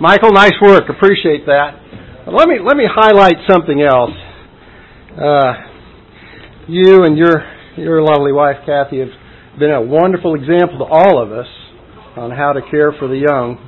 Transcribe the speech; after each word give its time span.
Michael, 0.00 0.32
nice 0.32 0.54
work. 0.62 0.84
Appreciate 0.88 1.44
that. 1.44 1.76
Let 2.26 2.48
me 2.48 2.56
let 2.64 2.74
me 2.74 2.84
highlight 2.88 3.36
something 3.46 3.82
else. 3.82 4.16
Uh, 5.12 5.52
you 6.66 7.04
and 7.04 7.18
your 7.18 7.44
your 7.76 8.02
lovely 8.02 8.32
wife 8.32 8.56
Kathy 8.64 9.00
have 9.00 9.12
been 9.58 9.70
a 9.70 9.82
wonderful 9.82 10.36
example 10.36 10.78
to 10.78 10.84
all 10.84 11.22
of 11.22 11.32
us 11.32 11.46
on 12.16 12.30
how 12.30 12.54
to 12.54 12.62
care 12.70 12.92
for 12.98 13.08
the 13.08 13.18
young. 13.18 13.60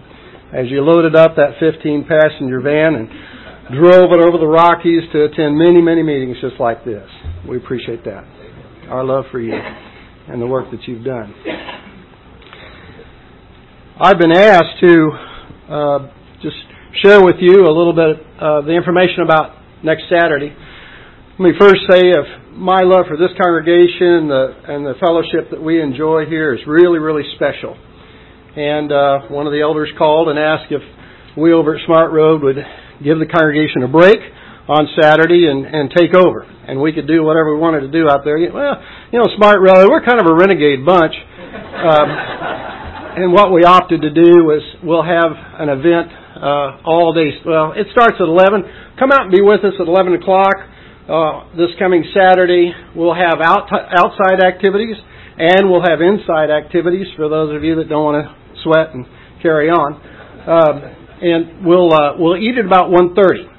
As 0.56 0.70
you 0.70 0.80
loaded 0.80 1.14
up 1.14 1.36
that 1.36 1.60
15 1.60 2.08
passenger 2.08 2.60
van 2.62 2.94
and 2.94 3.08
drove 3.76 4.12
it 4.12 4.24
over 4.24 4.38
the 4.38 4.48
Rockies 4.48 5.02
to 5.12 5.24
attend 5.24 5.58
many, 5.58 5.82
many 5.82 6.02
meetings 6.02 6.36
just 6.40 6.58
like 6.58 6.82
this. 6.82 7.08
We 7.46 7.58
appreciate 7.58 8.04
that. 8.04 8.24
Our 8.88 9.04
love 9.04 9.24
for 9.30 9.40
you 9.40 9.52
and 9.52 10.40
the 10.40 10.46
work 10.46 10.70
that 10.70 10.80
you've 10.88 11.04
done. 11.04 11.34
I've 14.00 14.18
been 14.18 14.32
asked 14.32 14.80
to 14.80 15.10
uh, 15.68 15.98
share 17.00 17.24
with 17.24 17.36
you 17.40 17.64
a 17.64 17.72
little 17.72 17.96
bit 17.96 18.20
of 18.36 18.68
the 18.68 18.76
information 18.76 19.24
about 19.24 19.56
next 19.82 20.04
Saturday. 20.12 20.52
Let 20.52 21.40
me 21.40 21.52
first 21.58 21.80
say 21.88 22.12
of 22.12 22.52
my 22.52 22.84
love 22.84 23.08
for 23.08 23.16
this 23.16 23.32
congregation 23.40 24.28
and 24.28 24.30
the, 24.30 24.44
and 24.68 24.84
the 24.84 24.94
fellowship 25.00 25.48
that 25.56 25.62
we 25.62 25.80
enjoy 25.80 26.28
here 26.28 26.52
is 26.52 26.60
really, 26.66 26.98
really 26.98 27.24
special. 27.36 27.72
And 27.72 28.92
uh, 28.92 29.32
one 29.32 29.48
of 29.48 29.56
the 29.56 29.64
elders 29.64 29.88
called 29.96 30.28
and 30.28 30.38
asked 30.38 30.68
if 30.68 30.84
we 31.32 31.56
over 31.56 31.76
at 31.76 31.80
Smart 31.88 32.12
Road 32.12 32.42
would 32.44 32.60
give 33.00 33.16
the 33.18 33.26
congregation 33.26 33.82
a 33.82 33.88
break 33.88 34.20
on 34.68 34.84
Saturday 35.00 35.48
and, 35.48 35.64
and 35.64 35.88
take 35.96 36.14
over. 36.14 36.44
And 36.44 36.76
we 36.76 36.92
could 36.92 37.08
do 37.08 37.24
whatever 37.24 37.56
we 37.56 37.60
wanted 37.60 37.88
to 37.88 37.90
do 37.90 38.04
out 38.04 38.20
there. 38.22 38.36
Well, 38.52 38.76
you 39.10 39.18
know, 39.18 39.32
Smart 39.40 39.64
Road, 39.64 39.88
we're 39.88 40.04
kind 40.04 40.20
of 40.20 40.28
a 40.28 40.34
renegade 40.36 40.84
bunch. 40.84 41.16
Um, 41.16 42.08
and 43.24 43.32
what 43.32 43.50
we 43.50 43.64
opted 43.64 44.02
to 44.02 44.12
do 44.12 44.44
was 44.44 44.60
we'll 44.84 45.02
have 45.02 45.32
an 45.56 45.72
event 45.72 46.21
uh, 46.36 46.84
all 46.84 47.12
day. 47.12 47.30
Well, 47.44 47.72
it 47.72 47.86
starts 47.92 48.16
at 48.20 48.28
11. 48.28 48.98
Come 48.98 49.12
out 49.12 49.28
and 49.28 49.32
be 49.32 49.42
with 49.42 49.64
us 49.64 49.74
at 49.80 49.86
11 49.86 50.14
o'clock 50.14 50.54
uh, 51.08 51.56
this 51.56 51.70
coming 51.78 52.04
Saturday. 52.14 52.72
We'll 52.94 53.14
have 53.14 53.40
out, 53.40 53.68
outside 53.72 54.40
activities 54.44 54.96
and 55.38 55.70
we'll 55.70 55.82
have 55.82 56.00
inside 56.00 56.50
activities 56.50 57.06
for 57.16 57.28
those 57.28 57.56
of 57.56 57.64
you 57.64 57.76
that 57.76 57.88
don't 57.88 58.04
want 58.04 58.20
to 58.20 58.28
sweat 58.62 58.94
and 58.94 59.06
carry 59.40 59.70
on. 59.70 59.96
Um, 59.96 60.76
and 61.22 61.64
we'll 61.64 61.92
uh, 61.92 62.18
we'll 62.18 62.36
eat 62.36 62.58
at 62.58 62.66
about 62.66 62.90
1:30 62.90 63.52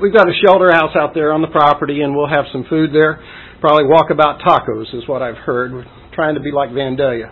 we've 0.00 0.12
got 0.12 0.28
a 0.28 0.32
shelter 0.44 0.72
house 0.72 0.96
out 0.96 1.14
there 1.14 1.32
on 1.32 1.42
the 1.42 1.48
property, 1.48 2.00
and 2.02 2.14
we'll 2.14 2.28
have 2.28 2.46
some 2.52 2.64
food 2.68 2.90
there. 2.92 3.22
Probably 3.60 3.84
walk 3.84 4.10
about 4.10 4.40
tacos 4.40 4.94
is 4.94 5.06
what 5.08 5.22
I've 5.22 5.36
heard. 5.36 5.72
We're 5.72 5.86
trying 6.14 6.34
to 6.34 6.40
be 6.40 6.50
like 6.50 6.70
Vandalia. 6.70 7.30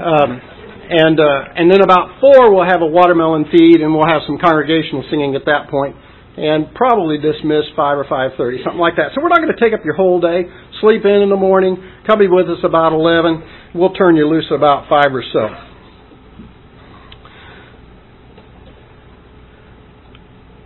Um, 0.00 0.40
and 0.88 1.20
uh, 1.20 1.52
and 1.56 1.70
then 1.70 1.82
about 1.82 2.20
four, 2.20 2.54
we'll 2.54 2.64
have 2.64 2.80
a 2.80 2.86
watermelon 2.86 3.44
feed, 3.52 3.80
and 3.80 3.92
we'll 3.92 4.08
have 4.08 4.22
some 4.26 4.38
congregational 4.38 5.04
singing 5.10 5.36
at 5.36 5.44
that 5.44 5.68
point, 5.68 5.96
and 6.36 6.72
probably 6.74 7.18
dismiss 7.18 7.68
five 7.76 7.98
or 7.98 8.06
five 8.08 8.32
thirty, 8.36 8.58
something 8.64 8.80
like 8.80 8.96
that. 8.96 9.12
So 9.14 9.20
we're 9.20 9.28
not 9.28 9.38
going 9.38 9.52
to 9.52 9.60
take 9.60 9.74
up 9.76 9.84
your 9.84 9.94
whole 9.94 10.20
day. 10.20 10.48
Sleep 10.80 11.04
in 11.04 11.20
in 11.22 11.28
the 11.28 11.36
morning. 11.36 11.76
Come 12.06 12.20
be 12.20 12.28
with 12.28 12.48
us 12.48 12.64
about 12.64 12.92
eleven. 12.92 13.44
We'll 13.74 13.92
turn 13.92 14.16
you 14.16 14.26
loose 14.28 14.48
about 14.50 14.88
five 14.88 15.12
or 15.12 15.22
so. 15.22 15.44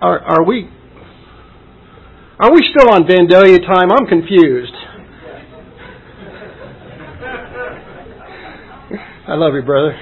Are, 0.03 0.19
are 0.19 0.45
we 0.45 0.69
are 2.39 2.53
we 2.53 2.61
still 2.75 2.91
on 2.91 3.05
Vandalia 3.05 3.59
time? 3.59 3.92
I'm 3.92 4.07
confused. 4.07 4.75
I 9.29 9.34
love 9.34 9.55
you, 9.55 9.62
brother. 9.62 9.97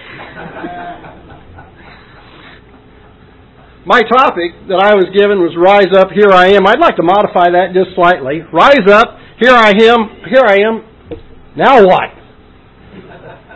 My 3.86 4.02
topic 4.02 4.68
that 4.68 4.76
I 4.76 4.92
was 4.92 5.08
given 5.16 5.40
was 5.40 5.56
Rise 5.56 5.88
Up, 5.96 6.12
Here 6.12 6.28
I 6.28 6.52
Am. 6.52 6.66
I'd 6.66 6.78
like 6.78 6.96
to 6.96 7.02
modify 7.02 7.48
that 7.56 7.72
just 7.72 7.96
slightly. 7.96 8.44
Rise 8.52 8.84
up, 8.92 9.16
here 9.40 9.56
I 9.56 9.72
am, 9.72 10.20
here 10.28 10.44
I 10.44 10.60
am. 10.68 10.84
Now 11.56 11.80
what? 11.80 12.12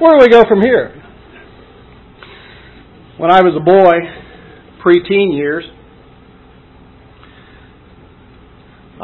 Where 0.01 0.17
do 0.17 0.25
we 0.25 0.29
go 0.29 0.45
from 0.49 0.63
here? 0.63 0.97
When 3.19 3.31
I 3.31 3.43
was 3.43 3.53
a 3.53 3.61
boy, 3.61 4.01
preteen 4.81 5.37
years, 5.37 5.65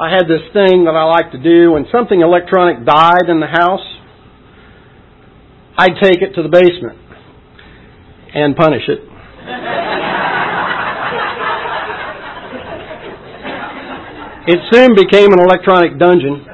I 0.00 0.09
had 0.09 0.25
this 0.25 0.41
thing 0.54 0.84
that 0.88 0.97
I 0.97 1.04
like 1.04 1.32
to 1.32 1.38
do 1.42 1.72
when 1.72 1.84
something 1.92 2.19
electronic 2.19 2.86
died 2.86 3.28
in 3.28 3.41
the 3.41 3.47
house, 3.47 3.84
I'd 5.76 6.00
take 6.03 6.22
it 6.22 6.32
to 6.36 6.42
the 6.42 6.48
basement 6.48 6.97
and 8.34 8.56
punish 8.56 8.88
it. 8.88 10.09
It 14.50 14.60
soon 14.74 14.94
became 14.98 15.32
an 15.32 15.40
electronic 15.40 15.98
dungeon. 15.98 16.44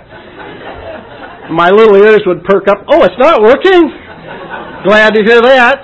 My 1.51 1.71
little 1.71 1.97
ears 1.97 2.21
would 2.27 2.45
perk 2.45 2.69
up. 2.69 2.85
Oh, 2.91 3.03
it's 3.05 3.19
not 3.19 3.41
working? 3.41 3.89
Glad 4.85 5.15
to 5.15 5.23
hear 5.25 5.41
that. 5.41 5.79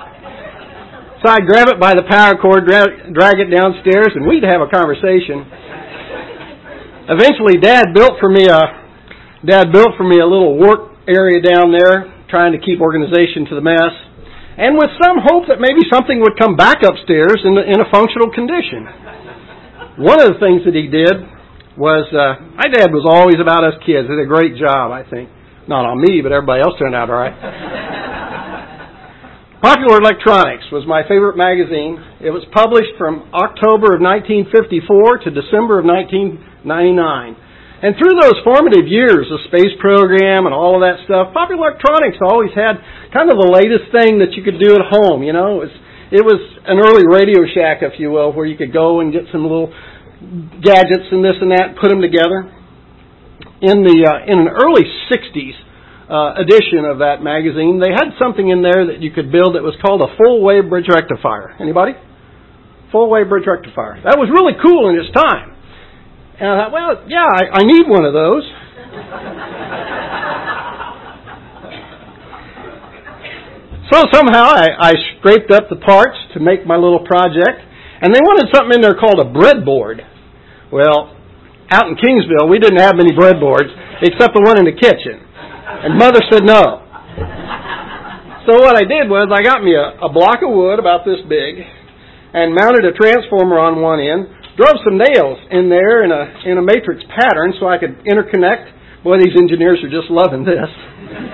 So 1.23 1.31
I'd 1.31 1.47
grab 1.47 1.69
it 1.69 1.79
by 1.79 1.95
the 1.95 2.03
power 2.03 2.35
cord, 2.35 2.67
drag, 2.67 3.13
drag 3.15 3.39
it 3.39 3.47
downstairs, 3.47 4.11
and 4.13 4.27
we'd 4.27 4.43
have 4.43 4.59
a 4.59 4.67
conversation 4.67 5.47
eventually 7.09 7.59
dad 7.59 7.91
built 7.93 8.15
for 8.19 8.29
me 8.31 8.47
a 8.47 8.61
dad 9.43 9.71
built 9.75 9.91
for 9.99 10.07
me 10.07 10.23
a 10.23 10.25
little 10.25 10.55
work 10.55 10.95
area 11.07 11.41
down 11.43 11.67
there 11.67 12.07
trying 12.31 12.55
to 12.55 12.59
keep 12.63 12.79
organization 12.79 13.43
to 13.43 13.55
the 13.55 13.61
mess 13.61 13.91
and 14.55 14.77
with 14.77 14.87
some 15.03 15.19
hope 15.19 15.43
that 15.51 15.59
maybe 15.59 15.83
something 15.91 16.21
would 16.21 16.39
come 16.39 16.55
back 16.55 16.79
upstairs 16.79 17.43
in, 17.43 17.57
in 17.59 17.83
a 17.83 17.87
functional 17.91 18.31
condition 18.31 18.87
one 19.99 20.15
of 20.23 20.31
the 20.31 20.39
things 20.39 20.63
that 20.63 20.71
he 20.71 20.87
did 20.87 21.27
was 21.77 22.05
uh, 22.13 22.41
my 22.55 22.69
dad 22.69 22.93
was 22.93 23.05
always 23.05 23.39
about 23.41 23.63
us 23.63 23.73
kids 23.85 24.07
did 24.07 24.19
a 24.19 24.29
great 24.29 24.55
job 24.57 24.91
i 24.91 25.03
think 25.09 25.29
not 25.67 25.85
on 25.85 25.99
me 25.99 26.21
but 26.21 26.31
everybody 26.31 26.61
else 26.61 26.77
turned 26.77 26.95
out 26.95 27.09
all 27.09 27.17
right 27.17 27.33
Popular 29.63 30.03
Electronics 30.03 30.67
was 30.75 30.83
my 30.83 31.07
favorite 31.07 31.39
magazine. 31.39 31.95
It 32.19 32.35
was 32.35 32.43
published 32.51 32.99
from 32.99 33.31
October 33.31 33.95
of 33.95 34.03
1954 34.03 35.23
to 35.23 35.31
December 35.31 35.79
of 35.79 35.87
1999. 35.87 36.67
And 37.79 37.95
through 37.95 38.19
those 38.19 38.35
formative 38.43 38.91
years, 38.91 39.23
the 39.31 39.39
space 39.47 39.71
program 39.79 40.43
and 40.43 40.51
all 40.51 40.75
of 40.75 40.83
that 40.83 40.99
stuff, 41.07 41.31
Popular 41.31 41.71
Electronics 41.71 42.19
always 42.19 42.51
had 42.51 42.75
kind 43.15 43.31
of 43.31 43.39
the 43.39 43.47
latest 43.47 43.87
thing 43.95 44.19
that 44.19 44.35
you 44.35 44.43
could 44.43 44.59
do 44.59 44.75
at 44.75 44.83
home. 44.83 45.23
You 45.23 45.31
know, 45.31 45.63
it 45.63 45.71
was, 45.71 45.75
it 46.11 46.23
was 46.27 46.43
an 46.67 46.83
early 46.83 47.07
Radio 47.07 47.47
Shack, 47.47 47.87
if 47.87 47.95
you 48.03 48.11
will, 48.11 48.35
where 48.35 48.43
you 48.43 48.59
could 48.59 48.75
go 48.75 48.99
and 48.99 49.15
get 49.15 49.31
some 49.31 49.47
little 49.47 49.71
gadgets 50.61 51.09
and 51.11 51.23
this 51.23 51.35
and 51.41 51.51
that, 51.51 51.75
put 51.79 51.89
them 51.89 52.01
together. 52.01 52.51
In 53.63 53.83
the 53.83 54.03
uh, 54.03 54.25
in 54.27 54.39
an 54.43 54.49
early 54.51 54.83
'60s, 55.07 55.55
uh, 56.09 56.33
edition 56.37 56.85
of 56.85 56.99
that 56.99 57.23
magazine, 57.23 57.79
they 57.79 57.89
had 57.89 58.11
something 58.19 58.49
in 58.49 58.61
there 58.61 58.85
that 58.91 59.01
you 59.01 59.09
could 59.11 59.31
build 59.31 59.55
that 59.55 59.63
was 59.63 59.73
called 59.79 60.01
a 60.03 60.07
full 60.19 60.43
wave 60.43 60.69
bridge 60.69 60.89
rectifier. 60.91 61.55
Anybody? 61.59 61.93
Full 62.91 63.09
wave 63.09 63.29
bridge 63.29 63.47
rectifier. 63.47 63.99
That 64.03 64.19
was 64.19 64.29
really 64.29 64.53
cool 64.59 64.89
in 64.91 64.99
its 64.99 65.09
time. 65.15 65.55
And 66.37 66.49
I 66.49 66.65
thought, 66.65 66.73
well, 66.73 67.03
yeah, 67.07 67.25
I, 67.25 67.47
I 67.57 67.63
need 67.63 67.87
one 67.87 68.05
of 68.05 68.13
those. 68.13 68.43
so 73.89 74.05
somehow 74.11 74.53
I, 74.53 74.67
I 74.77 74.93
scraped 75.17 75.49
up 75.49 75.69
the 75.69 75.77
parts 75.81 76.17
to 76.33 76.39
make 76.39 76.67
my 76.67 76.75
little 76.75 77.03
project, 77.05 77.61
and 78.01 78.13
they 78.13 78.21
wanted 78.21 78.53
something 78.53 78.75
in 78.75 78.81
there 78.81 78.93
called 78.99 79.17
a 79.17 79.25
breadboard. 79.25 80.12
Well, 80.73 81.13
out 81.69 81.85
in 81.85 81.93
Kingsville, 82.01 82.49
we 82.49 82.57
didn't 82.57 82.81
have 82.81 82.97
many 82.97 83.13
breadboards 83.13 83.69
except 84.01 84.33
the 84.33 84.41
one 84.41 84.57
in 84.57 84.65
the 84.65 84.73
kitchen. 84.73 85.21
And 85.21 86.01
mother 86.01 86.17
said 86.33 86.41
no. 86.41 86.81
So 88.49 88.57
what 88.57 88.73
I 88.73 88.81
did 88.81 89.05
was 89.05 89.29
I 89.29 89.45
got 89.45 89.61
me 89.61 89.77
a, 89.77 90.01
a 90.01 90.09
block 90.09 90.41
of 90.41 90.49
wood 90.49 90.81
about 90.81 91.05
this 91.05 91.21
big 91.29 91.61
and 92.33 92.57
mounted 92.57 92.89
a 92.89 92.93
transformer 92.97 93.61
on 93.61 93.85
one 93.85 94.01
end, 94.01 94.25
drove 94.57 94.81
some 94.81 94.97
nails 94.97 95.37
in 95.53 95.69
there 95.69 96.01
in 96.03 96.09
a 96.09 96.23
in 96.49 96.57
a 96.57 96.65
matrix 96.65 97.05
pattern 97.13 97.53
so 97.61 97.69
I 97.69 97.77
could 97.77 97.93
interconnect. 98.09 99.05
Boy, 99.05 99.21
these 99.21 99.37
engineers 99.37 99.77
are 99.85 99.93
just 99.93 100.09
loving 100.09 100.41
this. 100.41 100.71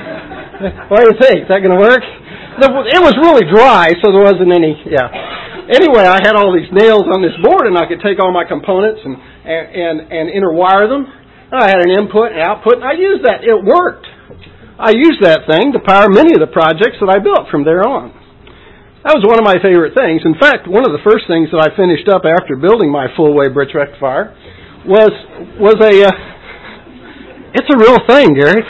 what 0.92 1.00
do 1.00 1.15
you 1.15 1.18
think? 1.18 1.47
Is 1.47 1.50
that 1.50 1.63
going 1.63 1.74
to 1.74 1.80
work? 1.80 2.03
It 2.03 3.00
was 3.00 3.15
really 3.15 3.47
dry, 3.47 3.95
so 4.03 4.12
there 4.12 4.25
wasn't 4.27 4.51
any. 4.51 4.75
Yeah. 4.83 5.07
Anyway, 5.69 6.01
I 6.01 6.18
had 6.18 6.33
all 6.33 6.50
these 6.50 6.69
nails 6.74 7.06
on 7.13 7.21
this 7.21 7.38
board, 7.45 7.69
and 7.69 7.77
I 7.77 7.86
could 7.86 8.01
take 8.01 8.18
all 8.18 8.33
my 8.33 8.42
components 8.42 9.06
and 9.06 9.13
and 9.13 9.66
and, 9.69 9.95
and 10.10 10.25
interwire 10.33 10.89
them. 10.89 11.06
I 11.54 11.69
had 11.69 11.81
an 11.86 11.94
input 11.94 12.33
and 12.33 12.42
output, 12.42 12.81
and 12.81 12.86
I 12.86 12.98
used 12.98 13.21
that. 13.25 13.45
It 13.45 13.54
worked. 13.54 14.06
I 14.81 14.98
used 14.98 15.21
that 15.21 15.45
thing 15.45 15.74
to 15.74 15.80
power 15.86 16.10
many 16.10 16.33
of 16.33 16.42
the 16.42 16.50
projects 16.50 16.98
that 17.01 17.10
I 17.12 17.21
built 17.21 17.54
from 17.54 17.66
there 17.66 17.86
on. 17.86 18.10
That 19.06 19.13
was 19.13 19.24
one 19.24 19.38
of 19.38 19.45
my 19.45 19.62
favorite 19.62 19.94
things. 19.94 20.25
In 20.25 20.36
fact, 20.42 20.68
one 20.68 20.83
of 20.83 20.92
the 20.92 21.04
first 21.06 21.30
things 21.30 21.54
that 21.54 21.62
I 21.62 21.69
finished 21.77 22.10
up 22.10 22.25
after 22.25 22.57
building 22.57 22.89
my 22.89 23.07
full 23.16 23.38
wave 23.38 23.54
bridge 23.54 23.71
rectifier 23.77 24.33
was 24.89 25.13
was 25.62 25.77
a. 25.86 25.94
Uh, 26.10 26.12
it's 27.54 27.69
a 27.69 27.77
real 27.77 27.98
thing, 28.10 28.33
Gary. 28.33 28.62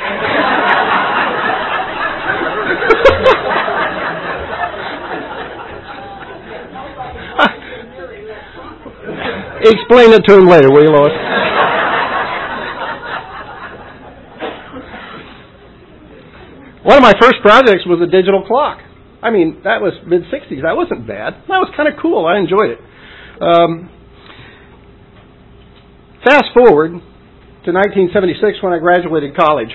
Explain 9.62 10.14
it 10.14 10.24
to 10.28 10.40
him 10.40 10.48
later, 10.48 10.72
will 10.72 10.84
you, 10.84 10.92
Lois? 10.92 11.12
One 16.84 16.98
of 16.98 17.04
my 17.04 17.14
first 17.20 17.44
projects 17.44 17.84
was 17.86 18.00
a 18.02 18.10
digital 18.10 18.48
clock. 18.48 18.80
I 19.22 19.32
mean, 19.32 19.62
that 19.68 19.84
was 19.84 19.92
mid 20.08 20.24
60s. 20.32 20.64
That 20.64 20.80
wasn't 20.80 21.06
bad. 21.06 21.44
That 21.52 21.60
was 21.60 21.68
kind 21.76 21.92
of 21.92 22.00
cool. 22.02 22.24
I 22.24 22.40
enjoyed 22.40 22.72
it. 22.72 22.80
Um, 23.44 23.92
fast 26.24 26.56
forward 26.56 26.96
to 26.96 27.70
1976 27.76 28.64
when 28.64 28.72
I 28.72 28.80
graduated 28.80 29.36
college. 29.36 29.72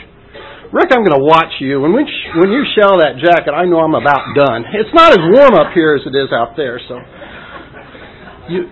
Rick, 0.72 0.90
I'm 0.96 1.04
going 1.04 1.14
to 1.14 1.22
watch 1.22 1.60
you. 1.60 1.78
When, 1.78 1.92
when 1.92 2.50
you 2.50 2.64
shell 2.72 2.98
that 2.98 3.20
jacket, 3.20 3.52
I 3.52 3.69
know 3.69 3.84
I'm 3.84 3.94
about 3.94 4.25
done. 4.34 4.64
It's 4.72 4.90
not 4.96 5.12
as 5.12 5.20
warm 5.20 5.54
up 5.54 5.76
here 5.76 5.94
as 5.94 6.02
it 6.08 6.16
is 6.16 6.32
out 6.32 6.56
there, 6.56 6.80
so 6.88 6.98
you 8.48 8.66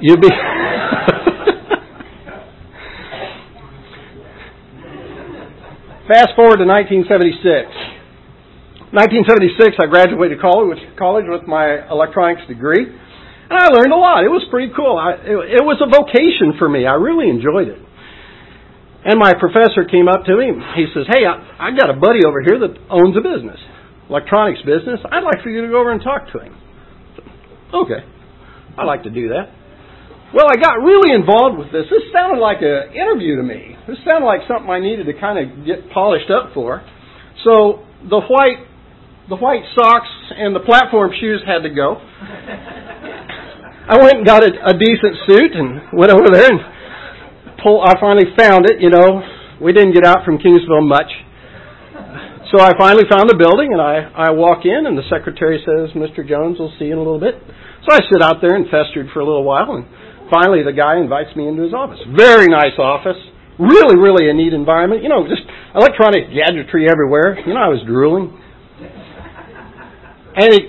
you 0.00 0.16
be. 0.16 0.28
Fast 6.10 6.34
forward 6.34 6.58
to 6.58 6.66
1976. 6.66 7.70
1976, 8.90 9.78
I 9.78 9.86
graduated 9.86 10.42
college, 10.42 10.82
with 11.30 11.46
my 11.46 11.86
electronics 11.86 12.42
degree, 12.50 12.82
and 12.82 13.54
I 13.54 13.70
learned 13.70 13.94
a 13.94 14.00
lot. 14.00 14.26
It 14.26 14.32
was 14.32 14.42
pretty 14.50 14.74
cool. 14.74 14.98
I, 14.98 15.14
it, 15.22 15.62
it 15.62 15.64
was 15.64 15.78
a 15.78 15.86
vocation 15.86 16.58
for 16.58 16.66
me. 16.66 16.82
I 16.82 16.98
really 16.98 17.30
enjoyed 17.30 17.70
it. 17.70 17.78
And 19.06 19.22
my 19.22 19.30
professor 19.38 19.86
came 19.86 20.10
up 20.10 20.26
to 20.26 20.34
me. 20.34 20.50
He 20.74 20.90
says, 20.90 21.06
"Hey, 21.06 21.22
I, 21.22 21.70
I 21.70 21.70
got 21.70 21.88
a 21.88 21.96
buddy 21.96 22.26
over 22.26 22.42
here 22.42 22.58
that 22.58 22.74
owns 22.90 23.14
a 23.14 23.22
business, 23.22 23.62
electronics 24.10 24.60
business. 24.66 24.98
I'd 25.06 25.22
like 25.22 25.46
for 25.46 25.54
you 25.54 25.62
to 25.62 25.70
go 25.70 25.78
over 25.78 25.92
and 25.94 26.02
talk 26.02 26.26
to 26.34 26.42
him." 26.42 26.58
okay, 27.70 28.02
I'd 28.76 28.90
like 28.90 29.04
to 29.06 29.10
do 29.14 29.30
that. 29.30 29.59
Well, 30.30 30.46
I 30.46 30.54
got 30.62 30.78
really 30.78 31.10
involved 31.10 31.58
with 31.58 31.74
this. 31.74 31.90
This 31.90 32.06
sounded 32.14 32.38
like 32.38 32.62
an 32.62 32.94
interview 32.94 33.34
to 33.34 33.42
me. 33.42 33.74
This 33.88 33.98
sounded 34.06 34.26
like 34.26 34.46
something 34.46 34.70
I 34.70 34.78
needed 34.78 35.10
to 35.10 35.14
kind 35.18 35.42
of 35.42 35.66
get 35.66 35.90
polished 35.90 36.30
up 36.30 36.54
for. 36.54 36.86
So 37.42 37.82
the 38.06 38.22
white 38.22 38.62
the 39.28 39.38
white 39.38 39.62
socks 39.78 40.10
and 40.34 40.54
the 40.54 40.62
platform 40.62 41.10
shoes 41.18 41.42
had 41.46 41.62
to 41.62 41.70
go. 41.70 41.98
I 43.90 43.98
went 43.98 44.22
and 44.22 44.26
got 44.26 44.42
a, 44.42 44.50
a 44.70 44.74
decent 44.74 45.14
suit 45.26 45.50
and 45.54 45.98
went 45.98 46.10
over 46.14 46.30
there 46.30 46.46
and 46.46 46.60
pull. 47.62 47.82
I 47.82 47.98
finally 47.98 48.30
found 48.38 48.70
it. 48.70 48.78
You 48.78 48.90
know, 48.90 49.22
we 49.62 49.72
didn't 49.72 49.94
get 49.94 50.06
out 50.06 50.22
from 50.24 50.38
Kingsville 50.38 50.86
much. 50.86 51.10
So 52.54 52.58
I 52.58 52.74
finally 52.78 53.06
found 53.10 53.30
the 53.30 53.38
building 53.38 53.70
and 53.70 53.82
I, 53.82 54.30
I 54.30 54.30
walk 54.30 54.66
in 54.66 54.86
and 54.86 54.98
the 54.98 55.06
secretary 55.10 55.62
says, 55.62 55.94
Mr. 55.94 56.26
Jones, 56.26 56.58
we'll 56.58 56.74
see 56.78 56.86
you 56.86 56.94
in 56.94 56.98
a 56.98 57.02
little 57.02 57.20
bit. 57.22 57.34
So 57.86 57.94
I 57.94 57.98
sit 58.10 58.22
out 58.22 58.42
there 58.42 58.54
and 58.54 58.66
festered 58.66 59.10
for 59.14 59.20
a 59.20 59.26
little 59.26 59.44
while 59.44 59.78
and 59.78 59.86
finally 60.30 60.62
the 60.62 60.72
guy 60.72 60.96
invites 60.96 61.34
me 61.36 61.46
into 61.48 61.62
his 61.62 61.74
office. 61.74 61.98
Very 62.16 62.46
nice 62.46 62.78
office. 62.78 63.18
Really, 63.58 63.98
really 64.00 64.30
a 64.30 64.34
neat 64.34 64.54
environment. 64.54 65.02
You 65.02 65.10
know, 65.10 65.28
just 65.28 65.42
electronic 65.74 66.32
gadgetry 66.32 66.88
everywhere. 66.88 67.36
You 67.44 67.52
know, 67.52 67.60
I 67.60 67.68
was 67.68 67.84
drooling. 67.84 68.32
And 70.40 70.48
he, 70.54 70.60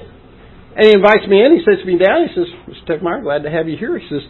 and 0.75 0.83
he 0.83 0.91
invites 0.91 1.23
me 1.29 1.39
in. 1.39 1.55
He 1.55 1.61
sits 1.63 1.85
me 1.85 1.95
down. 1.95 2.27
He 2.27 2.31
says, 2.35 2.49
Mr. 2.67 2.99
Techmeyer, 2.99 3.23
glad 3.23 3.43
to 3.43 3.51
have 3.51 3.69
you 3.69 3.77
here. 3.77 3.97
He 3.97 4.07
says, 4.09 4.25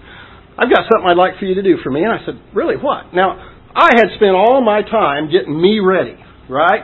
I've 0.59 0.69
got 0.69 0.85
something 0.91 1.09
I'd 1.09 1.17
like 1.17 1.39
for 1.39 1.45
you 1.45 1.55
to 1.55 1.63
do 1.63 1.81
for 1.81 1.89
me. 1.89 2.03
And 2.03 2.11
I 2.11 2.21
said, 2.25 2.37
Really, 2.53 2.75
what? 2.75 3.15
Now, 3.15 3.39
I 3.73 3.95
had 3.95 4.13
spent 4.19 4.35
all 4.35 4.61
my 4.61 4.83
time 4.83 5.31
getting 5.31 5.55
me 5.55 5.79
ready, 5.79 6.19
right? 6.49 6.83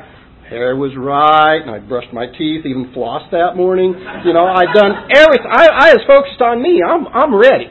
Hair 0.49 0.79
was 0.79 0.95
right, 0.95 1.59
and 1.59 1.69
I 1.69 1.79
brushed 1.83 2.13
my 2.15 2.25
teeth, 2.25 2.63
even 2.63 2.95
flossed 2.95 3.35
that 3.35 3.59
morning. 3.59 3.91
You 4.23 4.31
know, 4.31 4.47
I'd 4.47 4.71
done 4.71 5.11
everything. 5.11 5.51
I, 5.51 5.67
I 5.67 5.87
was 5.91 6.03
focused 6.07 6.39
on 6.39 6.63
me. 6.63 6.79
I'm, 6.79 7.03
I'm 7.11 7.35
ready. 7.35 7.67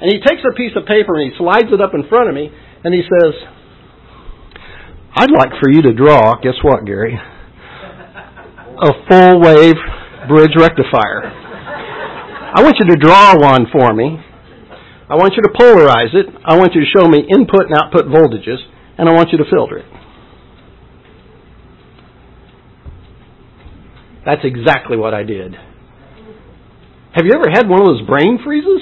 And 0.00 0.10
he 0.12 0.18
takes 0.20 0.42
a 0.42 0.54
piece 0.54 0.72
of 0.76 0.86
paper 0.86 1.14
and 1.14 1.30
he 1.30 1.38
slides 1.38 1.68
it 1.72 1.80
up 1.80 1.94
in 1.94 2.08
front 2.08 2.28
of 2.28 2.34
me, 2.34 2.50
and 2.84 2.92
he 2.92 3.02
says, 3.02 3.34
I'd 5.16 5.30
like 5.30 5.50
for 5.62 5.70
you 5.70 5.82
to 5.82 5.92
draw, 5.92 6.40
guess 6.42 6.58
what, 6.62 6.84
Gary? 6.84 7.18
a 8.74 8.92
full 9.08 9.40
wave 9.40 9.76
bridge 10.28 10.52
rectifier. 10.56 11.22
I 12.54 12.62
want 12.62 12.76
you 12.78 12.86
to 12.90 12.96
draw 12.96 13.34
one 13.38 13.66
for 13.72 13.94
me. 13.94 14.18
I 15.08 15.16
want 15.16 15.34
you 15.36 15.42
to 15.42 15.50
polarize 15.50 16.14
it. 16.14 16.26
I 16.44 16.56
want 16.56 16.74
you 16.74 16.80
to 16.80 16.86
show 16.96 17.08
me 17.08 17.26
input 17.28 17.66
and 17.66 17.76
output 17.76 18.06
voltages, 18.06 18.58
and 18.98 19.08
I 19.08 19.12
want 19.12 19.30
you 19.32 19.38
to 19.38 19.44
filter 19.50 19.78
it. 19.78 19.86
That's 24.24 24.42
exactly 24.44 24.96
what 24.96 25.12
I 25.12 25.22
did. 25.22 25.54
Have 27.12 27.26
you 27.26 27.32
ever 27.34 27.50
had 27.52 27.68
one 27.68 27.80
of 27.80 27.86
those 27.86 28.06
brain 28.06 28.38
freezes? 28.42 28.80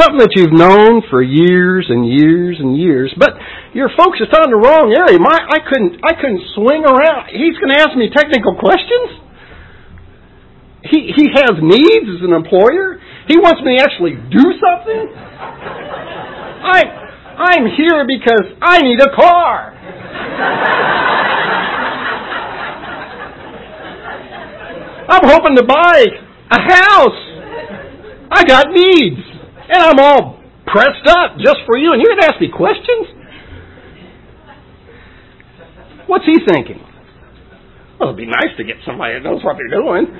Something 0.00 0.24
that 0.24 0.32
you've 0.32 0.56
known 0.56 1.04
for 1.12 1.20
years 1.20 1.84
and 1.92 2.08
years 2.08 2.56
and 2.58 2.78
years, 2.80 3.12
but 3.18 3.36
you're 3.76 3.92
focused 3.92 4.32
on 4.32 4.48
the 4.48 4.56
wrong 4.56 4.88
area. 4.88 5.20
My, 5.20 5.36
I 5.36 5.60
couldn't, 5.60 6.00
I 6.00 6.16
couldn't 6.16 6.40
swing 6.56 6.80
around. 6.80 7.28
He's 7.28 7.60
going 7.60 7.76
to 7.76 7.80
ask 7.80 7.92
me 7.92 8.08
technical 8.08 8.56
questions. 8.56 9.20
He, 10.88 11.12
he 11.12 11.28
has 11.36 11.60
needs 11.60 12.08
as 12.08 12.24
an 12.24 12.32
employer. 12.32 12.98
He 13.28 13.36
wants 13.36 13.60
me 13.60 13.76
to 13.76 13.82
actually 13.84 14.16
do 14.16 14.44
something. 14.56 15.12
I, 16.62 16.80
I'm 17.36 17.68
here 17.76 18.08
because 18.08 18.48
I 18.60 18.80
need 18.80 19.00
a 19.00 19.12
car. 19.14 19.76
I'm 25.12 25.28
hoping 25.28 25.56
to 25.56 25.64
buy 25.64 26.06
a 26.50 26.60
house. 26.60 27.20
I 28.32 28.44
got 28.48 28.66
needs. 28.72 29.31
And 29.72 29.80
I'm 29.80 29.98
all 29.98 30.42
pressed 30.66 31.08
up 31.08 31.40
just 31.40 31.64
for 31.64 31.78
you, 31.78 31.92
and 31.92 32.02
you're 32.02 32.12
going 32.12 32.20
to 32.20 32.28
ask 32.28 32.40
me 32.40 32.52
questions? 32.52 33.08
What's 36.06 36.26
he 36.26 36.36
thinking? 36.46 36.84
Well, 37.98 38.10
it'd 38.10 38.18
be 38.18 38.26
nice 38.26 38.52
to 38.58 38.64
get 38.64 38.76
somebody 38.84 39.14
that 39.14 39.22
knows 39.22 39.42
what 39.42 39.56
they're 39.56 39.72
doing. 39.72 40.12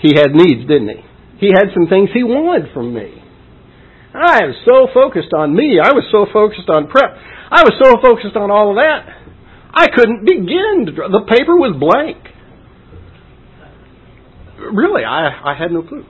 He 0.00 0.14
had 0.14 0.30
needs, 0.32 0.68
didn't 0.68 0.88
he? 0.88 1.02
He 1.38 1.48
had 1.52 1.74
some 1.74 1.88
things 1.88 2.10
he 2.14 2.22
wanted 2.22 2.72
from 2.72 2.94
me. 2.94 3.20
I 4.14 4.46
was 4.46 4.56
so 4.66 4.86
focused 4.92 5.32
on 5.34 5.54
me. 5.54 5.80
I 5.82 5.92
was 5.92 6.04
so 6.12 6.26
focused 6.32 6.68
on 6.68 6.88
prep. 6.88 7.16
I 7.50 7.62
was 7.62 7.74
so 7.82 7.98
focused 8.02 8.36
on 8.36 8.50
all 8.50 8.70
of 8.70 8.76
that. 8.76 9.06
I 9.72 9.86
couldn't 9.94 10.24
begin 10.24 10.86
to 10.86 10.92
draw. 10.92 11.08
The 11.08 11.26
paper 11.26 11.56
was 11.56 11.74
blank. 11.78 12.18
Really, 14.58 15.04
I, 15.04 15.52
I 15.52 15.54
had 15.58 15.72
no 15.72 15.82
clue. 15.82 16.04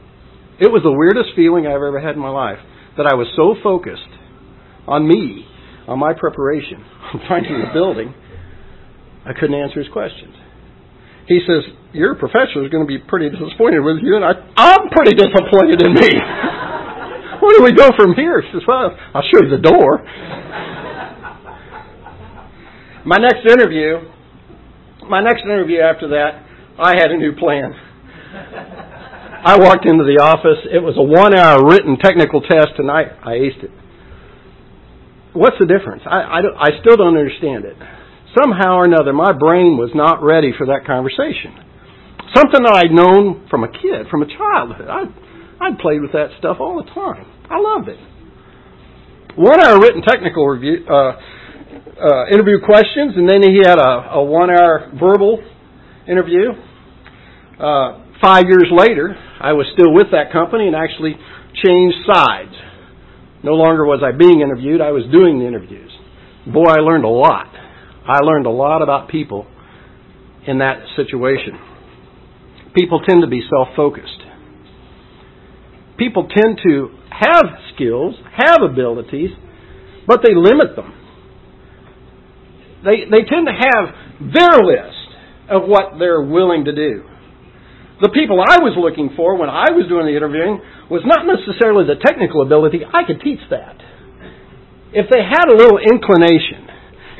It 0.60 0.68
was 0.68 0.84
the 0.84 0.92
weirdest 0.92 1.32
feeling 1.34 1.66
I've 1.66 1.80
ever 1.80 1.98
had 1.98 2.14
in 2.14 2.22
my 2.22 2.28
life 2.28 2.60
that 3.00 3.08
I 3.08 3.16
was 3.16 3.26
so 3.32 3.56
focused 3.64 4.12
on 4.84 5.08
me, 5.08 5.48
on 5.88 5.98
my 5.98 6.12
preparation, 6.12 6.84
on 7.16 7.20
finding 7.24 7.56
the 7.56 7.72
building, 7.72 8.12
I 9.24 9.32
couldn't 9.32 9.56
answer 9.56 9.80
his 9.80 9.88
questions. 9.88 10.36
He 11.28 11.40
says, 11.48 11.64
Your 11.92 12.14
professor 12.14 12.60
is 12.60 12.68
going 12.68 12.84
to 12.84 12.90
be 12.90 12.98
pretty 12.98 13.32
disappointed 13.32 13.80
with 13.80 14.04
you, 14.04 14.16
and 14.16 14.24
I, 14.24 14.36
I'm 14.56 14.92
pretty 14.92 15.16
disappointed 15.16 15.80
in 15.80 15.96
me. 15.96 16.12
Where 17.40 17.56
do 17.56 17.64
we 17.64 17.72
go 17.72 17.88
from 17.96 18.12
here? 18.12 18.42
He 18.44 18.48
says, 18.52 18.62
Well, 18.68 18.92
I'll 19.14 19.24
show 19.32 19.40
you 19.40 19.48
the 19.48 19.64
door. 19.64 20.04
my 23.08 23.16
next 23.16 23.48
interview, 23.48 24.12
my 25.08 25.20
next 25.24 25.40
interview 25.44 25.80
after 25.80 26.08
that, 26.08 26.44
I 26.76 27.00
had 27.00 27.10
a 27.12 27.16
new 27.16 27.32
plan. 27.32 28.89
I 29.40 29.56
walked 29.58 29.88
into 29.88 30.04
the 30.04 30.20
office. 30.20 30.60
It 30.68 30.84
was 30.84 30.96
a 31.00 31.02
one 31.02 31.32
hour 31.32 31.64
written 31.64 31.96
technical 31.96 32.40
test, 32.40 32.76
and 32.76 32.90
I, 32.90 33.08
I 33.24 33.40
aced 33.40 33.64
it. 33.64 33.72
What's 35.32 35.56
the 35.58 35.66
difference? 35.66 36.02
I, 36.04 36.20
I, 36.20 36.38
I 36.58 36.70
still 36.84 36.96
don't 36.96 37.16
understand 37.16 37.64
it. 37.64 37.76
Somehow 38.36 38.78
or 38.78 38.84
another, 38.84 39.12
my 39.12 39.32
brain 39.32 39.80
was 39.80 39.90
not 39.94 40.22
ready 40.22 40.52
for 40.56 40.66
that 40.68 40.84
conversation. 40.86 41.56
Something 42.36 42.62
that 42.62 42.74
I'd 42.74 42.92
known 42.92 43.48
from 43.48 43.64
a 43.64 43.70
kid, 43.72 44.06
from 44.10 44.22
a 44.22 44.28
childhood. 44.28 44.86
I'd, 44.86 45.10
I'd 45.60 45.78
played 45.78 46.02
with 46.02 46.12
that 46.12 46.30
stuff 46.38 46.58
all 46.60 46.76
the 46.76 46.88
time. 46.92 47.26
I 47.48 47.58
loved 47.58 47.88
it. 47.88 47.98
One 49.36 49.58
hour 49.64 49.80
written 49.80 50.02
technical 50.02 50.46
review, 50.46 50.84
uh, 50.86 51.16
uh, 51.96 52.26
interview 52.28 52.58
questions, 52.60 53.14
and 53.16 53.28
then 53.28 53.42
he 53.42 53.58
had 53.64 53.78
a, 53.78 54.18
a 54.18 54.22
one 54.22 54.50
hour 54.50 54.92
verbal 54.98 55.42
interview. 56.06 56.52
Uh, 57.58 58.09
five 58.22 58.44
years 58.46 58.68
later, 58.70 59.16
I 59.40 59.52
was 59.52 59.66
still 59.74 59.92
with 59.92 60.08
that 60.12 60.32
company 60.32 60.66
and 60.66 60.76
actually 60.76 61.14
changed 61.64 61.96
sides. 62.06 62.54
No 63.42 63.52
longer 63.52 63.84
was 63.84 64.02
I 64.04 64.16
being 64.16 64.40
interviewed, 64.40 64.80
I 64.80 64.92
was 64.92 65.04
doing 65.10 65.40
the 65.40 65.46
interviews. 65.46 65.90
Boy, 66.46 66.66
I 66.68 66.80
learned 66.80 67.04
a 67.04 67.08
lot. 67.08 67.48
I 68.06 68.20
learned 68.24 68.46
a 68.46 68.50
lot 68.50 68.82
about 68.82 69.08
people 69.08 69.46
in 70.46 70.58
that 70.58 70.84
situation. 70.96 71.58
People 72.74 73.00
tend 73.06 73.22
to 73.22 73.28
be 73.28 73.42
self 73.48 73.68
focused. 73.76 74.20
People 75.98 76.28
tend 76.28 76.60
to 76.64 76.90
have 77.10 77.44
skills, 77.74 78.14
have 78.32 78.62
abilities, 78.62 79.30
but 80.06 80.20
they 80.24 80.34
limit 80.34 80.76
them. 80.76 80.94
They, 82.84 83.04
they 83.10 83.28
tend 83.28 83.46
to 83.46 83.52
have 83.52 84.32
their 84.32 84.64
list 84.64 84.96
of 85.50 85.68
what 85.68 85.98
they're 85.98 86.22
willing 86.22 86.64
to 86.64 86.74
do. 86.74 87.04
The 88.00 88.08
people 88.08 88.40
I 88.40 88.64
was 88.64 88.72
looking 88.80 89.12
for 89.12 89.36
when 89.36 89.52
I 89.52 89.76
was 89.76 89.84
doing 89.84 90.08
the 90.08 90.16
interviewing 90.16 90.56
was 90.88 91.04
not 91.04 91.28
necessarily 91.28 91.84
the 91.84 92.00
technical 92.00 92.40
ability. 92.40 92.80
I 92.80 93.04
could 93.04 93.20
teach 93.20 93.40
that. 93.52 93.76
If 94.96 95.06
they 95.12 95.20
had 95.20 95.52
a 95.52 95.56
little 95.56 95.76
inclination, 95.76 96.64